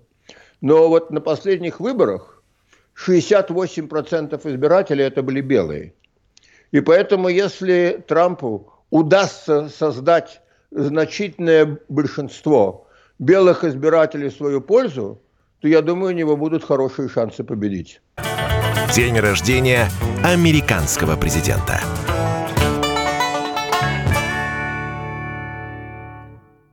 Но 0.60 0.88
вот 0.88 1.10
на 1.10 1.20
последних 1.20 1.80
выборах 1.80 2.40
68% 2.94 4.40
избирателей 4.48 5.04
это 5.04 5.24
были 5.24 5.40
белые. 5.40 5.94
И 6.72 6.80
поэтому, 6.80 7.28
если 7.28 8.04
Трампу 8.06 8.72
удастся 8.90 9.68
создать 9.68 10.40
значительное 10.70 11.78
большинство 11.88 12.86
белых 13.18 13.64
избирателей 13.64 14.28
в 14.28 14.34
свою 14.34 14.60
пользу, 14.60 15.20
то 15.60 15.68
я 15.68 15.82
думаю, 15.82 16.14
у 16.14 16.16
него 16.16 16.36
будут 16.36 16.64
хорошие 16.64 17.08
шансы 17.08 17.44
победить. 17.44 18.00
День 18.94 19.18
рождения 19.18 19.88
американского 20.24 21.16
президента. 21.16 21.80